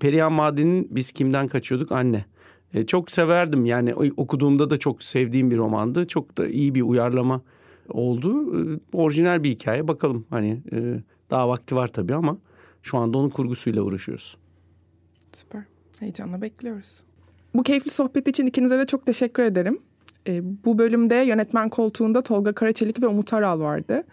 Perihan 0.00 0.32
Madi'nin 0.32 0.88
Biz 0.90 1.12
Kimden 1.12 1.48
Kaçıyorduk 1.48 1.92
Anne. 1.92 2.24
E, 2.74 2.86
çok 2.86 3.10
severdim 3.10 3.64
yani 3.64 3.94
okuduğumda 3.94 4.70
da 4.70 4.78
çok 4.78 5.02
sevdiğim 5.02 5.50
bir 5.50 5.56
romandı. 5.56 6.06
Çok 6.06 6.38
da 6.38 6.48
iyi 6.48 6.74
bir 6.74 6.82
uyarlama 6.82 7.40
oldu. 7.88 8.60
E, 8.60 8.80
orijinal 8.92 9.42
bir 9.42 9.50
hikaye 9.50 9.88
bakalım 9.88 10.26
hani 10.30 10.62
e, 10.72 11.02
daha 11.30 11.48
vakti 11.48 11.76
var 11.76 11.88
tabii 11.88 12.14
ama 12.14 12.38
şu 12.82 12.98
anda 12.98 13.18
onun 13.18 13.28
kurgusuyla 13.28 13.82
uğraşıyoruz. 13.82 14.36
Süper. 15.32 15.62
Heyecanla 16.00 16.42
bekliyoruz. 16.42 17.00
Bu 17.54 17.62
keyifli 17.62 17.90
sohbet 17.90 18.28
için 18.28 18.46
ikinize 18.46 18.78
de 18.78 18.86
çok 18.86 19.06
teşekkür 19.06 19.42
ederim. 19.42 19.78
Ee, 20.26 20.64
bu 20.64 20.78
bölümde 20.78 21.14
yönetmen 21.14 21.68
koltuğunda 21.68 22.22
Tolga 22.22 22.52
Karaçelik 22.52 23.02
ve 23.02 23.06
Umut 23.06 23.32
Aral 23.32 23.60
vardı. 23.60 24.04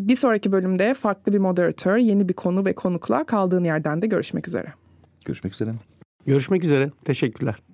Bir 0.00 0.16
sonraki 0.16 0.52
bölümde 0.52 0.94
farklı 0.94 1.32
bir 1.32 1.38
moderatör, 1.38 1.96
yeni 1.96 2.28
bir 2.28 2.34
konu 2.34 2.64
ve 2.64 2.74
konukla 2.74 3.24
kaldığın 3.24 3.64
yerden 3.64 4.02
de 4.02 4.06
görüşmek 4.06 4.48
üzere. 4.48 4.72
Görüşmek 5.24 5.52
üzere. 5.52 5.70
Görüşmek 6.26 6.64
üzere. 6.64 6.90
Teşekkürler. 7.04 7.69